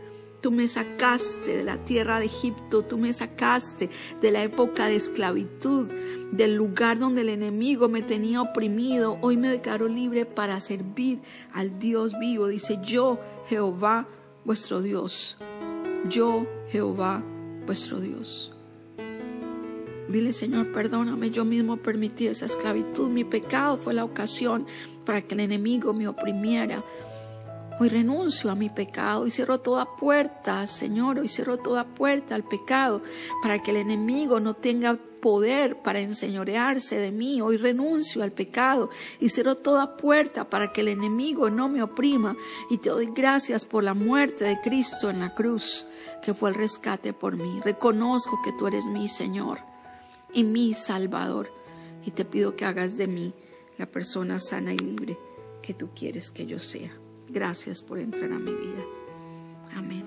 Tú 0.46 0.52
me 0.52 0.68
sacaste 0.68 1.56
de 1.56 1.64
la 1.64 1.76
tierra 1.78 2.20
de 2.20 2.26
Egipto, 2.26 2.82
tú 2.82 2.98
me 2.98 3.12
sacaste 3.12 3.90
de 4.22 4.30
la 4.30 4.44
época 4.44 4.86
de 4.86 4.94
esclavitud, 4.94 5.90
del 6.30 6.54
lugar 6.54 7.00
donde 7.00 7.22
el 7.22 7.30
enemigo 7.30 7.88
me 7.88 8.00
tenía 8.00 8.40
oprimido. 8.42 9.18
Hoy 9.22 9.36
me 9.36 9.48
declaro 9.48 9.88
libre 9.88 10.24
para 10.24 10.60
servir 10.60 11.18
al 11.52 11.80
Dios 11.80 12.16
vivo. 12.20 12.46
Dice 12.46 12.78
yo, 12.80 13.18
Jehová, 13.48 14.06
vuestro 14.44 14.82
Dios. 14.82 15.36
Yo, 16.08 16.46
Jehová, 16.68 17.24
vuestro 17.66 17.98
Dios. 17.98 18.54
Dile, 20.08 20.32
Señor, 20.32 20.70
perdóname, 20.70 21.32
yo 21.32 21.44
mismo 21.44 21.76
permití 21.78 22.28
esa 22.28 22.46
esclavitud. 22.46 23.08
Mi 23.08 23.24
pecado 23.24 23.76
fue 23.78 23.94
la 23.94 24.04
ocasión 24.04 24.64
para 25.04 25.22
que 25.22 25.34
el 25.34 25.40
enemigo 25.40 25.92
me 25.92 26.06
oprimiera. 26.06 26.84
Hoy 27.78 27.90
renuncio 27.90 28.50
a 28.50 28.54
mi 28.54 28.70
pecado 28.70 29.26
y 29.26 29.30
cierro 29.30 29.60
toda 29.60 29.96
puerta, 29.96 30.66
Señor, 30.66 31.18
hoy 31.18 31.28
cierro 31.28 31.58
toda 31.58 31.84
puerta 31.84 32.34
al 32.34 32.42
pecado 32.42 33.02
para 33.42 33.62
que 33.62 33.70
el 33.70 33.76
enemigo 33.76 34.40
no 34.40 34.54
tenga 34.54 34.98
poder 35.20 35.82
para 35.82 36.00
enseñorearse 36.00 36.96
de 36.96 37.10
mí. 37.10 37.42
Hoy 37.42 37.58
renuncio 37.58 38.22
al 38.22 38.32
pecado 38.32 38.88
y 39.20 39.28
cierro 39.28 39.56
toda 39.56 39.98
puerta 39.98 40.48
para 40.48 40.72
que 40.72 40.80
el 40.80 40.88
enemigo 40.88 41.50
no 41.50 41.68
me 41.68 41.82
oprima. 41.82 42.34
Y 42.70 42.78
te 42.78 42.88
doy 42.88 43.10
gracias 43.14 43.66
por 43.66 43.84
la 43.84 43.92
muerte 43.92 44.44
de 44.44 44.58
Cristo 44.62 45.10
en 45.10 45.20
la 45.20 45.34
cruz, 45.34 45.86
que 46.22 46.32
fue 46.32 46.48
el 46.48 46.54
rescate 46.54 47.12
por 47.12 47.36
mí. 47.36 47.60
Reconozco 47.62 48.40
que 48.42 48.52
tú 48.52 48.68
eres 48.68 48.86
mi 48.86 49.06
Señor 49.06 49.58
y 50.32 50.44
mi 50.44 50.72
Salvador. 50.72 51.52
Y 52.06 52.12
te 52.12 52.24
pido 52.24 52.56
que 52.56 52.64
hagas 52.64 52.96
de 52.96 53.06
mí 53.06 53.34
la 53.76 53.84
persona 53.84 54.40
sana 54.40 54.72
y 54.72 54.78
libre 54.78 55.18
que 55.60 55.74
tú 55.74 55.90
quieres 55.94 56.30
que 56.30 56.46
yo 56.46 56.58
sea. 56.58 57.05
Gracias 57.28 57.82
por 57.82 57.98
entrar 57.98 58.32
a 58.32 58.38
mi 58.38 58.52
vida. 58.52 58.84
Amén. 59.74 60.06